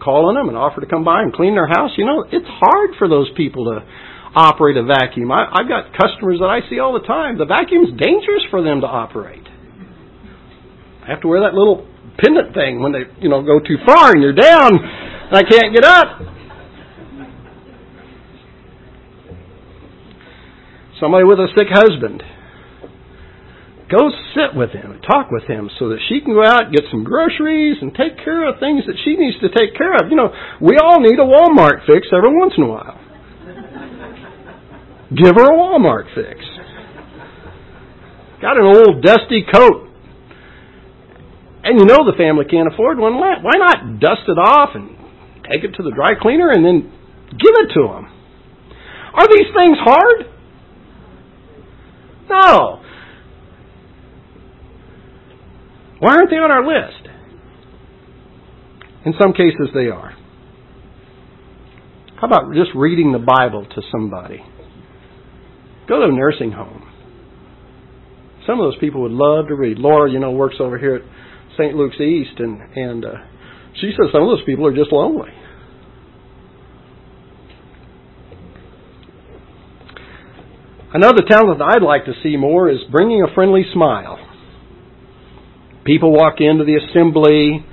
calling 0.03 0.35
them 0.35 0.49
and 0.49 0.57
offer 0.57 0.81
to 0.81 0.87
come 0.87 1.03
by 1.03 1.21
and 1.21 1.31
clean 1.31 1.53
their 1.53 1.67
house? 1.67 1.91
You 1.97 2.05
know, 2.05 2.25
it's 2.31 2.47
hard 2.47 2.91
for 2.97 3.07
those 3.07 3.29
people 3.37 3.65
to 3.65 3.85
operate 4.35 4.77
a 4.77 4.83
vacuum. 4.83 5.31
I, 5.31 5.45
I've 5.53 5.69
got 5.69 5.93
customers 5.93 6.39
that 6.39 6.49
I 6.49 6.67
see 6.69 6.79
all 6.79 6.93
the 6.93 7.05
time. 7.05 7.37
The 7.37 7.45
vacuum's 7.45 7.93
dangerous 7.99 8.43
for 8.49 8.63
them 8.63 8.81
to 8.81 8.87
operate. 8.87 9.45
I 11.03 11.11
have 11.11 11.21
to 11.21 11.27
wear 11.27 11.41
that 11.41 11.53
little 11.53 11.87
pendant 12.17 12.53
thing 12.53 12.81
when 12.81 12.91
they, 12.91 13.05
you 13.19 13.29
know, 13.29 13.41
go 13.41 13.59
too 13.59 13.77
far 13.85 14.11
and 14.11 14.21
you're 14.21 14.33
down 14.33 14.71
and 14.73 15.35
I 15.35 15.43
can't 15.43 15.73
get 15.73 15.83
up. 15.83 16.07
Somebody 20.99 21.25
with 21.25 21.39
a 21.39 21.47
sick 21.57 21.67
husband. 21.69 22.23
Go 23.91 24.09
sit 24.33 24.55
with 24.55 24.71
him 24.71 24.91
and 24.91 25.03
talk 25.03 25.29
with 25.29 25.43
him 25.43 25.69
so 25.77 25.89
that 25.89 25.99
she 26.07 26.21
can 26.21 26.33
go 26.33 26.41
out 26.41 26.71
get 26.71 26.87
some 26.89 27.03
groceries 27.03 27.77
and 27.81 27.93
take 27.93 28.17
care 28.23 28.47
of 28.47 28.57
things 28.59 28.87
that 28.87 28.95
she 29.03 29.17
needs 29.17 29.37
to 29.41 29.49
take 29.49 29.75
care 29.75 29.93
of. 29.93 30.09
You 30.09 30.15
know, 30.15 30.31
we 30.61 30.77
all 30.79 31.01
need 31.01 31.19
a 31.19 31.27
Walmart 31.27 31.85
fix 31.85 32.07
every 32.15 32.31
once 32.31 32.53
in 32.57 32.63
a 32.63 32.67
while. 32.67 33.02
Give 35.15 35.35
her 35.35 35.45
a 35.45 35.57
Walmart 35.57 36.05
fix. 36.15 36.39
Got 38.41 38.57
an 38.57 38.65
old 38.65 39.03
dusty 39.03 39.45
coat. 39.51 39.89
And 41.63 41.79
you 41.79 41.85
know 41.85 42.03
the 42.03 42.17
family 42.17 42.45
can't 42.49 42.71
afford 42.71 42.97
one. 42.97 43.17
Why 43.17 43.57
not 43.57 43.99
dust 43.99 44.23
it 44.27 44.37
off 44.37 44.75
and 44.75 44.97
take 45.51 45.63
it 45.63 45.75
to 45.77 45.83
the 45.83 45.91
dry 45.91 46.15
cleaner 46.19 46.49
and 46.51 46.65
then 46.65 46.91
give 47.29 47.53
it 47.55 47.73
to 47.73 47.87
them? 47.87 48.09
Are 49.13 49.27
these 49.27 49.47
things 49.55 49.77
hard? 49.79 50.25
No. 52.29 52.81
Why 55.99 56.15
aren't 56.15 56.29
they 56.29 56.37
on 56.37 56.51
our 56.51 56.65
list? 56.65 57.07
In 59.05 59.13
some 59.21 59.33
cases, 59.33 59.69
they 59.73 59.87
are. 59.87 60.15
How 62.19 62.27
about 62.27 62.53
just 62.53 62.71
reading 62.75 63.11
the 63.11 63.19
Bible 63.19 63.65
to 63.65 63.81
somebody? 63.91 64.43
Go 65.87 65.99
to 65.99 66.05
a 66.05 66.11
nursing 66.11 66.51
home. 66.51 66.89
Some 68.45 68.59
of 68.59 68.65
those 68.71 68.79
people 68.79 69.01
would 69.01 69.11
love 69.11 69.47
to 69.47 69.55
read. 69.55 69.77
Laura, 69.77 70.09
you 70.11 70.19
know, 70.19 70.31
works 70.31 70.55
over 70.59 70.77
here 70.77 70.95
at 70.95 71.01
St. 71.57 71.75
Luke's 71.75 71.99
East, 71.99 72.39
and 72.39 72.61
and 72.75 73.05
uh, 73.05 73.13
she 73.79 73.91
says 73.91 74.11
some 74.11 74.23
of 74.23 74.29
those 74.29 74.45
people 74.45 74.65
are 74.65 74.75
just 74.75 74.91
lonely. 74.91 75.29
Another 80.93 81.23
talent 81.27 81.59
I'd 81.59 81.81
like 81.81 82.05
to 82.05 82.13
see 82.21 82.37
more 82.37 82.69
is 82.69 82.77
bringing 82.91 83.23
a 83.23 83.33
friendly 83.33 83.63
smile. 83.73 84.19
People 85.85 86.11
walk 86.11 86.35
into 86.39 86.63
the 86.65 86.75
assembly, 86.75 87.65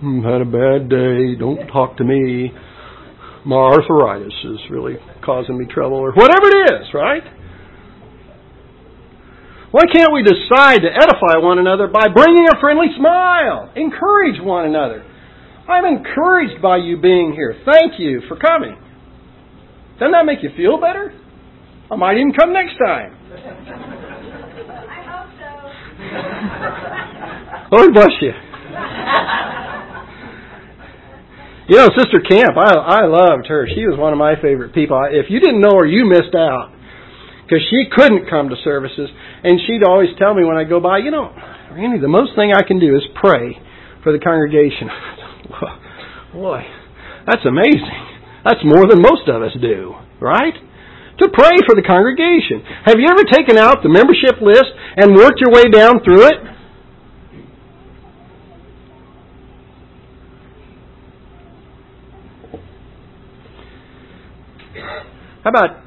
hmm, 0.00 0.22
had 0.22 0.42
a 0.42 0.44
bad 0.44 0.90
day, 0.90 1.34
don't 1.34 1.66
talk 1.68 1.96
to 1.96 2.04
me. 2.04 2.52
My 3.44 3.56
arthritis 3.56 4.32
is 4.44 4.58
really 4.70 4.96
causing 5.24 5.58
me 5.58 5.66
trouble, 5.66 5.98
or 5.98 6.12
whatever 6.12 6.48
it 6.48 6.80
is, 6.80 6.88
right? 6.94 7.22
Why 9.70 9.82
can't 9.92 10.12
we 10.12 10.22
decide 10.22 10.80
to 10.82 10.88
edify 10.88 11.36
one 11.42 11.58
another 11.58 11.88
by 11.88 12.06
bringing 12.06 12.46
a 12.48 12.60
friendly 12.60 12.86
smile? 12.96 13.72
Encourage 13.74 14.40
one 14.40 14.66
another. 14.66 15.04
I'm 15.68 15.84
encouraged 15.84 16.62
by 16.62 16.76
you 16.76 16.96
being 17.00 17.32
here. 17.34 17.56
Thank 17.66 17.98
you 17.98 18.22
for 18.28 18.36
coming. 18.36 18.76
Doesn't 19.98 20.12
that 20.12 20.24
make 20.26 20.42
you 20.42 20.50
feel 20.56 20.80
better? 20.80 21.12
I 21.90 21.96
might 21.96 22.16
even 22.16 22.32
come 22.32 22.52
next 22.52 22.78
time. 22.78 23.16
I 24.80 25.02
hope 25.10 25.28
so. 27.70 27.76
Lord 27.76 27.92
bless 27.92 28.12
you. 28.20 28.32
You 31.66 31.76
know, 31.80 31.88
Sister 31.96 32.20
Camp, 32.20 32.56
I 32.60 32.76
I 32.76 33.06
loved 33.08 33.48
her. 33.48 33.66
She 33.72 33.88
was 33.88 33.96
one 33.96 34.12
of 34.12 34.18
my 34.18 34.36
favorite 34.36 34.74
people. 34.74 35.00
If 35.08 35.32
you 35.32 35.40
didn't 35.40 35.64
know 35.64 35.80
her, 35.80 35.86
you 35.86 36.04
missed 36.04 36.36
out 36.36 36.76
because 37.44 37.64
she 37.72 37.88
couldn't 37.88 38.28
come 38.28 38.48
to 38.52 38.56
services, 38.64 39.08
and 39.44 39.60
she'd 39.64 39.84
always 39.84 40.12
tell 40.18 40.34
me 40.34 40.44
when 40.44 40.56
I 40.56 40.64
go 40.64 40.80
by, 40.80 40.98
you 40.98 41.10
know, 41.10 41.32
Randy, 41.72 42.00
the 42.00 42.08
most 42.08 42.36
thing 42.36 42.52
I 42.52 42.68
can 42.68 42.80
do 42.80 42.96
is 42.96 43.02
pray 43.16 43.56
for 44.04 44.12
the 44.12 44.20
congregation. 44.20 44.88
Boy, 46.32 46.64
that's 47.26 47.44
amazing. 47.48 48.00
That's 48.44 48.60
more 48.64 48.84
than 48.84 49.00
most 49.00 49.24
of 49.28 49.40
us 49.40 49.56
do, 49.60 49.96
right? 50.20 50.54
To 50.54 51.26
pray 51.32 51.56
for 51.64 51.72
the 51.72 51.84
congregation. 51.86 52.60
Have 52.84 53.00
you 53.00 53.08
ever 53.08 53.24
taken 53.24 53.56
out 53.56 53.80
the 53.80 53.88
membership 53.88 54.36
list 54.44 54.68
and 55.00 55.16
worked 55.16 55.40
your 55.40 55.52
way 55.52 55.64
down 55.72 56.04
through 56.04 56.28
it? 56.28 56.38
How 65.44 65.50
about 65.50 65.84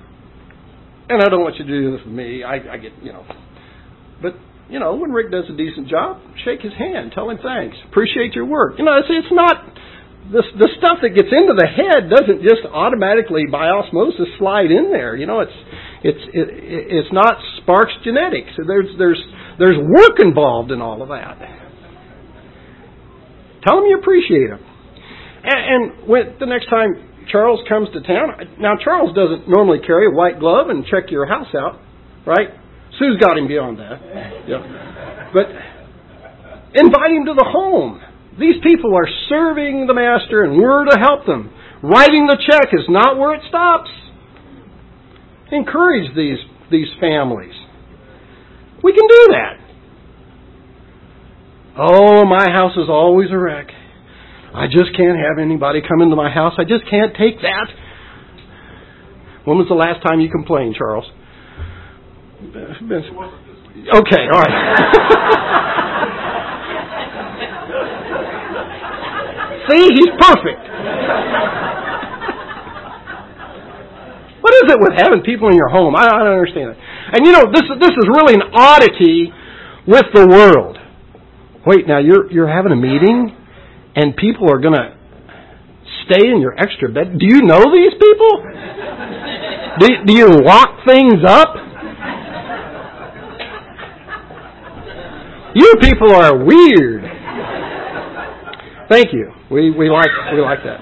and 1.09 1.23
I 1.23 1.29
don't 1.29 1.39
want 1.39 1.55
you 1.55 1.65
to 1.65 1.71
do 1.71 1.91
this 1.95 2.03
with 2.03 2.13
me. 2.13 2.43
I, 2.43 2.75
I 2.75 2.77
get, 2.77 2.91
you 3.01 3.13
know. 3.13 3.23
But, 4.21 4.35
you 4.69 4.79
know, 4.79 4.95
when 4.95 5.11
Rick 5.11 5.31
does 5.31 5.45
a 5.47 5.55
decent 5.55 5.87
job, 5.87 6.19
shake 6.43 6.61
his 6.61 6.73
hand, 6.73 7.11
tell 7.15 7.29
him 7.29 7.39
thanks, 7.41 7.77
appreciate 7.87 8.33
your 8.33 8.45
work. 8.45 8.75
You 8.77 8.83
know, 8.83 8.97
it's, 8.99 9.07
it's 9.07 9.31
not, 9.31 9.55
the, 10.31 10.43
the 10.59 10.69
stuff 10.77 10.99
that 11.01 11.15
gets 11.15 11.31
into 11.31 11.55
the 11.55 11.63
head 11.63 12.11
doesn't 12.11 12.43
just 12.43 12.67
automatically 12.67 13.47
by 13.47 13.71
osmosis 13.71 14.27
slide 14.37 14.67
in 14.71 14.91
there. 14.91 15.15
You 15.15 15.27
know, 15.27 15.39
it's, 15.39 15.55
it's, 16.03 16.23
it, 16.35 16.47
it's 16.51 17.13
not 17.13 17.39
Sparks 17.63 17.93
genetics. 18.03 18.51
There's, 18.67 18.91
there's, 18.97 19.21
there's 19.59 19.79
work 19.79 20.19
involved 20.19 20.71
in 20.71 20.81
all 20.81 21.01
of 21.01 21.07
that. 21.07 21.39
Tell 23.63 23.79
them 23.79 23.85
you 23.87 23.97
appreciate 23.97 24.49
them. 24.49 24.59
And, 25.43 25.61
and 25.71 26.07
when, 26.07 26.35
the 26.39 26.45
next 26.45 26.67
time 26.67 27.06
Charles 27.31 27.59
comes 27.67 27.89
to 27.93 28.01
town. 28.01 28.57
Now, 28.59 28.73
Charles 28.83 29.15
doesn't 29.15 29.49
normally 29.49 29.79
carry 29.85 30.07
a 30.07 30.11
white 30.11 30.39
glove 30.39 30.69
and 30.69 30.85
check 30.85 31.11
your 31.11 31.25
house 31.25 31.53
out, 31.55 31.79
right? 32.25 32.49
Sue's 32.99 33.19
got 33.19 33.37
him 33.37 33.47
beyond 33.47 33.79
that. 33.79 33.99
Yeah. 34.47 35.31
But 35.33 35.47
invite 36.73 37.11
him 37.11 37.25
to 37.25 37.33
the 37.35 37.45
home. 37.45 37.99
These 38.39 38.63
people 38.63 38.95
are 38.95 39.07
serving 39.27 39.87
the 39.87 39.93
Master 39.93 40.43
and 40.43 40.57
we're 40.57 40.85
to 40.85 40.97
help 40.97 41.25
them. 41.25 41.51
Writing 41.83 42.27
the 42.27 42.37
check 42.49 42.69
is 42.71 42.85
not 42.87 43.17
where 43.17 43.35
it 43.35 43.41
stops. 43.49 43.89
Encourage 45.51 46.15
these, 46.15 46.37
these 46.71 46.87
families. 47.01 47.53
We 48.83 48.93
can 48.93 49.07
do 49.07 49.27
that. 49.31 49.57
Oh, 51.79 52.25
my 52.25 52.49
house 52.49 52.75
is 52.77 52.89
always 52.89 53.29
a 53.31 53.37
wreck. 53.37 53.67
I 54.57 54.65
just 54.65 54.89
can't 54.97 55.21
have 55.21 55.37
anybody 55.37 55.85
come 55.87 56.01
into 56.01 56.15
my 56.15 56.31
house. 56.33 56.55
I 56.57 56.63
just 56.63 56.89
can't 56.89 57.13
take 57.13 57.39
that. 57.45 57.69
When 59.45 59.59
was 59.61 59.67
the 59.69 59.77
last 59.77 60.01
time 60.01 60.19
you 60.19 60.31
complained, 60.33 60.73
Charles? 60.75 61.05
Okay, 62.41 62.63
all 64.33 64.41
right. 64.41 64.49
See, 69.69 69.93
he's 69.93 70.09
perfect. 70.17 70.65
What 74.41 74.57
is 74.57 74.73
it 74.73 74.79
with 74.79 74.93
having 74.97 75.21
people 75.21 75.49
in 75.49 75.55
your 75.55 75.69
home? 75.69 75.95
I 75.95 76.07
don't 76.07 76.21
understand 76.33 76.71
it. 76.71 76.77
And 77.13 77.27
you 77.27 77.31
know, 77.31 77.45
this 77.51 77.61
this 77.79 77.91
is 77.91 78.07
really 78.09 78.33
an 78.33 78.41
oddity 78.57 79.31
with 79.85 80.05
the 80.15 80.25
world. 80.25 80.79
Wait, 81.65 81.87
now 81.87 81.99
you're 81.99 82.31
you're 82.31 82.47
having 82.47 82.71
a 82.71 82.75
meeting 82.75 83.35
and 83.97 84.15
people 84.15 84.47
are 84.53 84.59
going 84.59 84.77
to 84.77 84.93
stay 86.05 86.29
in 86.29 86.39
your 86.39 86.53
extra 86.53 86.87
bed. 86.87 87.17
Do 87.17 87.25
you 87.25 87.41
know 87.41 87.65
these 87.73 87.97
people? 87.97 88.31
do, 89.81 89.87
do 90.05 90.13
you 90.13 90.29
lock 90.45 90.85
things 90.85 91.25
up? 91.27 91.55
You 95.55 95.73
people 95.81 96.13
are 96.13 96.37
weird. 96.37 97.01
Thank 98.87 99.11
you. 99.11 99.33
We 99.49 99.71
we 99.71 99.89
like 99.89 100.13
we 100.31 100.39
like 100.41 100.59
that. 100.63 100.79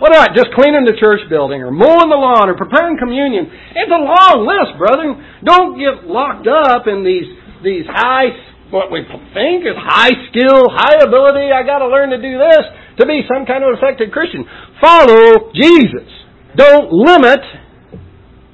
What 0.00 0.10
about 0.10 0.34
just 0.34 0.50
cleaning 0.54 0.84
the 0.84 0.98
church 0.98 1.20
building 1.30 1.62
or 1.62 1.70
mowing 1.70 2.10
the 2.10 2.18
lawn 2.18 2.50
or 2.50 2.54
preparing 2.54 2.98
communion? 2.98 3.46
It's 3.46 3.90
a 3.90 4.02
long 4.02 4.46
list, 4.46 4.78
brother. 4.78 5.14
Don't 5.44 5.78
get 5.78 6.10
locked 6.10 6.48
up 6.48 6.88
in 6.88 7.04
these 7.04 7.30
these 7.62 7.86
high 7.86 8.34
what 8.70 8.92
we 8.92 9.00
think 9.34 9.64
is 9.64 9.76
high 9.76 10.12
skill, 10.30 10.68
high 10.68 11.00
ability. 11.00 11.50
I 11.52 11.64
got 11.64 11.78
to 11.78 11.88
learn 11.88 12.10
to 12.10 12.20
do 12.20 12.38
this 12.38 12.64
to 13.00 13.06
be 13.06 13.22
some 13.32 13.46
kind 13.46 13.64
of 13.64 13.70
effective 13.76 14.10
Christian. 14.10 14.44
Follow 14.80 15.50
Jesus. 15.54 16.08
Don't 16.56 16.92
limit 16.92 17.40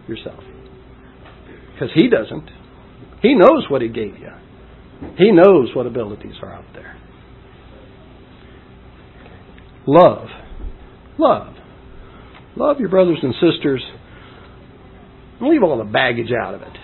yourself. 0.08 0.42
Because 1.72 1.90
He 1.94 2.08
doesn't. 2.08 2.50
He 3.22 3.34
knows 3.34 3.66
what 3.68 3.82
He 3.82 3.88
gave 3.88 4.18
you. 4.18 4.30
He 5.18 5.32
knows 5.32 5.74
what 5.74 5.86
abilities 5.86 6.34
are 6.42 6.52
out 6.52 6.64
there. 6.74 6.96
Love. 9.86 10.28
Love. 11.18 11.54
Love 12.56 12.78
your 12.78 12.88
brothers 12.88 13.18
and 13.22 13.34
sisters. 13.34 13.84
Leave 15.40 15.62
all 15.62 15.78
the 15.78 15.84
baggage 15.84 16.30
out 16.32 16.54
of 16.54 16.62
it. 16.62 16.76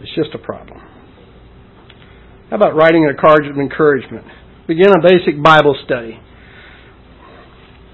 It's 0.00 0.14
just 0.14 0.34
a 0.34 0.38
problem. 0.38 0.89
How 2.50 2.56
about 2.56 2.74
writing 2.74 3.06
a 3.06 3.14
card 3.14 3.46
of 3.46 3.56
encouragement? 3.58 4.26
Begin 4.66 4.90
a 4.90 4.98
basic 4.98 5.40
Bible 5.40 5.78
study. 5.86 6.18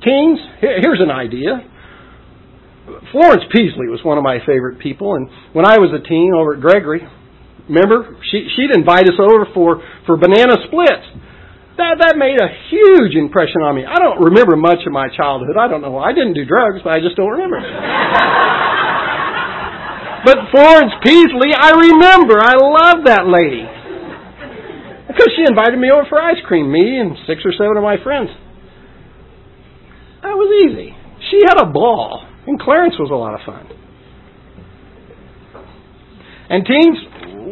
Teens, 0.00 0.40
here's 0.60 1.00
an 1.04 1.10
idea. 1.12 1.60
Florence 3.12 3.44
Peasley 3.52 3.92
was 3.92 4.00
one 4.02 4.16
of 4.16 4.24
my 4.24 4.38
favorite 4.48 4.78
people, 4.80 5.12
and 5.14 5.28
when 5.52 5.66
I 5.68 5.76
was 5.76 5.92
a 5.92 6.00
teen 6.00 6.32
over 6.32 6.54
at 6.54 6.64
Gregory, 6.64 7.04
remember 7.68 8.16
she 8.32 8.48
she'd 8.56 8.72
invite 8.72 9.04
us 9.04 9.20
over 9.20 9.44
for 9.52 9.82
for 10.06 10.16
banana 10.16 10.56
splits. 10.64 11.04
That 11.76 12.00
that 12.00 12.16
made 12.16 12.40
a 12.40 12.48
huge 12.72 13.12
impression 13.12 13.60
on 13.60 13.76
me. 13.76 13.84
I 13.84 14.00
don't 14.00 14.24
remember 14.24 14.56
much 14.56 14.80
of 14.86 14.92
my 14.92 15.12
childhood. 15.12 15.60
I 15.60 15.68
don't 15.68 15.82
know. 15.84 15.98
I 16.00 16.16
didn't 16.16 16.32
do 16.32 16.48
drugs, 16.48 16.80
but 16.80 16.96
I 16.96 17.04
just 17.04 17.12
don't 17.20 17.28
remember. 17.28 17.60
but 20.24 20.48
Florence 20.48 20.96
Peasley, 21.04 21.52
I 21.52 21.76
remember. 21.76 22.40
I 22.40 22.56
love 22.56 23.04
that 23.04 23.28
lady. 23.28 23.75
Because 25.16 25.32
she 25.32 25.48
invited 25.48 25.80
me 25.80 25.88
over 25.90 26.04
for 26.10 26.20
ice 26.20 26.36
cream, 26.44 26.70
me 26.70 27.00
and 27.00 27.16
six 27.26 27.40
or 27.40 27.52
seven 27.56 27.78
of 27.78 27.82
my 27.82 27.96
friends. 28.04 28.28
That 30.20 30.36
was 30.36 30.52
easy. 30.68 30.92
She 31.30 31.40
had 31.48 31.56
a 31.56 31.72
ball, 31.72 32.20
and 32.46 32.60
Clarence 32.60 32.96
was 32.98 33.08
a 33.10 33.16
lot 33.16 33.32
of 33.32 33.40
fun. 33.46 33.66
And 36.50 36.66
teens, 36.66 36.98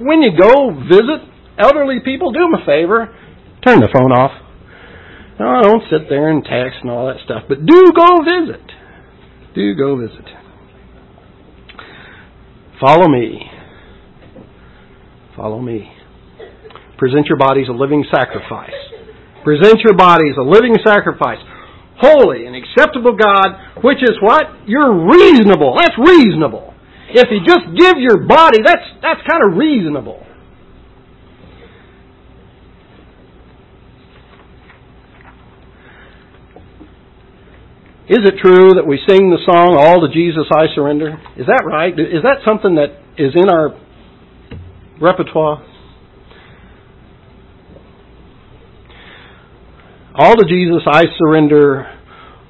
when 0.04 0.20
you 0.20 0.36
go 0.36 0.76
visit 0.84 1.24
elderly 1.58 2.00
people, 2.04 2.32
do 2.32 2.40
them 2.40 2.60
a 2.60 2.66
favor. 2.66 3.16
Turn 3.64 3.80
the 3.80 3.88
phone 3.88 4.12
off. 4.12 4.32
No, 5.40 5.62
don't 5.62 5.82
sit 5.90 6.10
there 6.10 6.28
and 6.28 6.44
text 6.44 6.78
and 6.82 6.90
all 6.90 7.06
that 7.06 7.24
stuff. 7.24 7.44
But 7.48 7.64
do 7.64 7.92
go 7.96 8.20
visit. 8.22 8.60
Do 9.54 9.74
go 9.74 9.96
visit. 9.96 10.26
Follow 12.78 13.08
me. 13.08 13.40
Follow 15.34 15.60
me. 15.60 15.93
Present 17.04 17.26
your 17.28 17.36
bodies 17.36 17.66
a 17.68 17.72
living 17.76 18.02
sacrifice. 18.10 18.72
Present 19.44 19.76
your 19.84 19.92
bodies 19.92 20.36
a 20.40 20.42
living 20.42 20.72
sacrifice. 20.82 21.36
Holy 22.00 22.46
and 22.46 22.56
acceptable 22.56 23.14
God, 23.14 23.84
which 23.84 24.00
is 24.00 24.16
what? 24.22 24.44
You're 24.64 25.04
reasonable. 25.04 25.76
That's 25.78 25.92
reasonable. 25.98 26.72
If 27.10 27.28
you 27.30 27.44
just 27.44 27.76
give 27.76 28.00
your 28.00 28.24
body, 28.26 28.60
that's, 28.64 28.88
that's 29.02 29.20
kind 29.28 29.44
of 29.44 29.58
reasonable. 29.58 30.24
Is 38.08 38.20
it 38.24 38.40
true 38.40 38.80
that 38.80 38.86
we 38.86 38.98
sing 39.06 39.28
the 39.28 39.44
song, 39.44 39.76
All 39.78 40.00
to 40.00 40.08
Jesus 40.10 40.44
I 40.56 40.74
Surrender? 40.74 41.20
Is 41.36 41.44
that 41.48 41.64
right? 41.66 41.92
Is 41.92 42.22
that 42.22 42.38
something 42.46 42.76
that 42.76 42.96
is 43.18 43.34
in 43.36 43.50
our 43.50 43.78
repertoire? 45.02 45.73
All 50.16 50.36
to 50.36 50.44
Jesus 50.44 50.82
I 50.86 51.04
surrender 51.18 51.90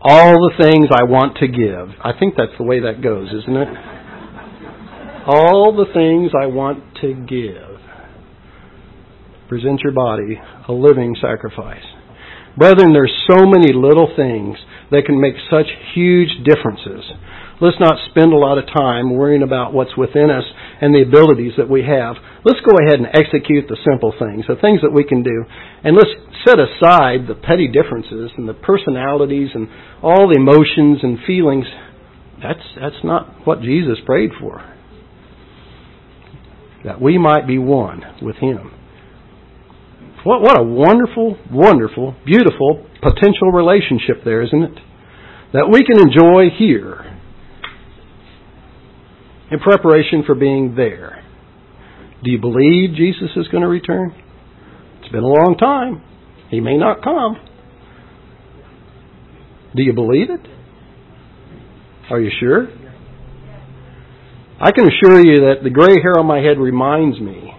all 0.02 0.34
the 0.34 0.62
things 0.62 0.88
I 0.92 1.04
want 1.04 1.38
to 1.38 1.48
give. 1.48 1.96
I 2.04 2.12
think 2.18 2.34
that's 2.36 2.52
the 2.58 2.64
way 2.64 2.80
that 2.80 3.00
goes, 3.02 3.28
isn't 3.28 3.56
it? 3.56 3.68
All 5.26 5.72
the 5.72 5.88
things 5.94 6.32
I 6.36 6.44
want 6.44 6.84
to 7.00 7.14
give. 7.14 7.80
Present 9.48 9.80
your 9.80 9.94
body 9.94 10.38
a 10.68 10.72
living 10.72 11.16
sacrifice. 11.22 11.84
Brethren, 12.58 12.92
there's 12.92 13.12
so 13.32 13.46
many 13.46 13.72
little 13.72 14.12
things 14.14 14.58
that 14.90 15.06
can 15.06 15.18
make 15.18 15.34
such 15.50 15.66
huge 15.94 16.28
differences. 16.44 17.02
Let's 17.60 17.80
not 17.80 17.96
spend 18.10 18.32
a 18.32 18.36
lot 18.36 18.58
of 18.58 18.66
time 18.76 19.16
worrying 19.16 19.42
about 19.42 19.72
what's 19.72 19.96
within 19.96 20.28
us 20.28 20.44
and 20.82 20.94
the 20.94 21.02
abilities 21.02 21.52
that 21.56 21.70
we 21.70 21.82
have. 21.82 22.16
Let's 22.44 22.60
go 22.60 22.76
ahead 22.76 23.00
and 23.00 23.08
execute 23.08 23.68
the 23.68 23.78
simple 23.88 24.12
things, 24.18 24.44
the 24.46 24.60
things 24.60 24.82
that 24.82 24.92
we 24.92 25.04
can 25.04 25.22
do. 25.22 25.44
And 25.82 25.96
let's 25.96 26.12
set 26.46 26.58
aside 26.58 27.26
the 27.26 27.34
petty 27.34 27.68
differences 27.68 28.30
and 28.36 28.48
the 28.48 28.54
personalities 28.54 29.48
and 29.54 29.68
all 30.02 30.28
the 30.28 30.36
emotions 30.36 31.00
and 31.02 31.18
feelings. 31.26 31.64
That's, 32.42 32.60
that's 32.80 33.04
not 33.04 33.46
what 33.46 33.62
Jesus 33.62 33.98
prayed 34.04 34.30
for. 34.38 34.62
That 36.84 37.00
we 37.00 37.16
might 37.18 37.46
be 37.46 37.58
one 37.58 38.02
with 38.20 38.36
Him. 38.36 38.70
What, 40.24 40.42
what 40.42 40.58
a 40.58 40.62
wonderful, 40.62 41.38
wonderful, 41.50 42.14
beautiful 42.24 42.86
potential 43.02 43.52
relationship 43.52 44.24
there, 44.24 44.42
isn't 44.42 44.62
it? 44.62 44.78
That 45.52 45.68
we 45.70 45.84
can 45.84 46.00
enjoy 46.00 46.54
here 46.56 47.20
in 49.50 49.60
preparation 49.60 50.24
for 50.26 50.34
being 50.34 50.74
there. 50.74 51.22
Do 52.24 52.30
you 52.30 52.38
believe 52.40 52.96
Jesus 52.96 53.30
is 53.36 53.48
going 53.48 53.62
to 53.62 53.68
return? 53.68 54.14
It's 55.00 55.12
been 55.12 55.22
a 55.22 55.26
long 55.26 55.56
time. 55.58 56.02
He 56.54 56.60
may 56.60 56.76
not 56.76 57.02
come. 57.02 57.36
Do 59.74 59.82
you 59.82 59.92
believe 59.92 60.30
it? 60.30 60.46
Are 62.10 62.20
you 62.20 62.30
sure? 62.38 62.68
I 64.60 64.70
can 64.70 64.86
assure 64.86 65.18
you 65.18 65.40
that 65.50 65.64
the 65.64 65.70
gray 65.70 66.00
hair 66.00 66.16
on 66.16 66.26
my 66.26 66.38
head 66.38 66.58
reminds 66.58 67.18
me 67.18 67.50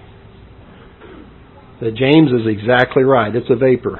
that 1.81 1.97
James 1.97 2.31
is 2.31 2.47
exactly 2.47 3.03
right. 3.03 3.35
It's 3.35 3.49
a 3.49 3.57
vapor. 3.57 3.99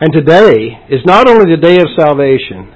And 0.00 0.12
today 0.12 0.78
is 0.88 1.00
not 1.04 1.28
only 1.28 1.50
the 1.50 1.60
day 1.60 1.74
of 1.74 1.88
salvation, 1.98 2.72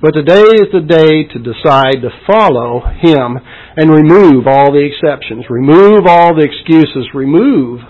but 0.00 0.12
today 0.12 0.48
is 0.48 0.72
the 0.72 0.80
day 0.80 1.24
to 1.28 1.38
decide 1.38 2.00
to 2.00 2.24
follow 2.26 2.80
Him 3.02 3.36
and 3.76 3.90
remove 3.90 4.46
all 4.46 4.72
the 4.72 4.80
exceptions, 4.80 5.44
remove 5.50 6.06
all 6.06 6.34
the 6.34 6.48
excuses, 6.48 7.12
remove 7.12 7.80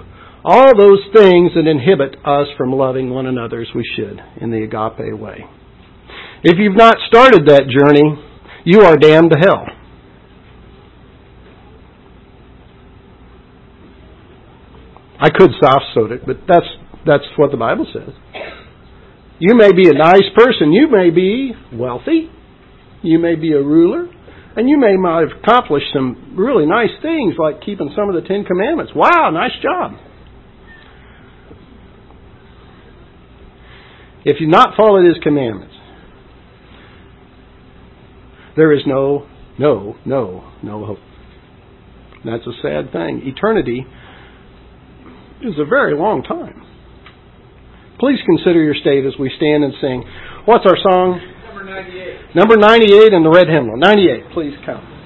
all 0.48 0.74
those 0.74 1.04
things 1.12 1.52
that 1.54 1.66
inhibit 1.68 2.16
us 2.24 2.46
from 2.56 2.72
loving 2.72 3.10
one 3.10 3.26
another 3.26 3.60
as 3.60 3.68
we 3.74 3.84
should 3.94 4.18
in 4.40 4.50
the 4.50 4.64
agape 4.64 5.20
way. 5.20 5.44
If 6.42 6.56
you've 6.58 6.74
not 6.74 6.96
started 7.06 7.44
that 7.48 7.68
journey, 7.68 8.16
you 8.64 8.80
are 8.80 8.96
damned 8.96 9.30
to 9.32 9.38
hell. 9.38 9.66
I 15.20 15.28
could 15.28 15.50
soft 15.60 15.84
soda 15.92 16.14
it, 16.14 16.22
but 16.24 16.38
that's 16.48 16.66
that's 17.04 17.24
what 17.36 17.50
the 17.50 17.58
Bible 17.58 17.86
says. 17.92 18.14
You 19.38 19.54
may 19.54 19.72
be 19.72 19.90
a 19.90 19.92
nice 19.92 20.32
person, 20.34 20.72
you 20.72 20.88
may 20.90 21.10
be 21.10 21.52
wealthy, 21.74 22.30
you 23.02 23.18
may 23.18 23.34
be 23.34 23.52
a 23.52 23.60
ruler, 23.60 24.08
and 24.56 24.66
you 24.66 24.78
may 24.78 24.96
have 24.96 25.42
accomplished 25.42 25.88
some 25.92 26.34
really 26.38 26.64
nice 26.64 26.94
things 27.02 27.34
like 27.38 27.60
keeping 27.60 27.92
some 27.94 28.08
of 28.08 28.14
the 28.14 28.26
Ten 28.26 28.44
Commandments. 28.44 28.92
Wow, 28.94 29.28
nice 29.30 29.52
job. 29.62 30.07
If 34.28 34.36
you've 34.40 34.50
not 34.50 34.76
followed 34.76 35.06
His 35.06 35.16
commandments, 35.22 35.74
there 38.58 38.74
is 38.74 38.82
no, 38.86 39.26
no, 39.58 39.96
no, 40.04 40.52
no 40.62 40.84
hope. 40.84 40.98
That's 42.26 42.46
a 42.46 42.52
sad 42.60 42.92
thing. 42.92 43.22
Eternity 43.24 43.86
is 45.40 45.54
a 45.58 45.64
very 45.64 45.96
long 45.96 46.22
time. 46.24 46.62
Please 47.98 48.18
consider 48.26 48.62
your 48.62 48.74
state 48.74 49.06
as 49.06 49.14
we 49.18 49.32
stand 49.38 49.64
and 49.64 49.72
sing. 49.80 50.04
What's 50.44 50.66
our 50.66 50.76
song? 50.76 51.20
Number 51.46 51.64
98. 51.64 52.36
Number 52.36 52.56
98 52.58 53.12
in 53.14 53.22
the 53.22 53.30
red 53.30 53.48
hymnal. 53.48 53.78
98, 53.78 54.30
please 54.34 54.52
come. 54.66 54.88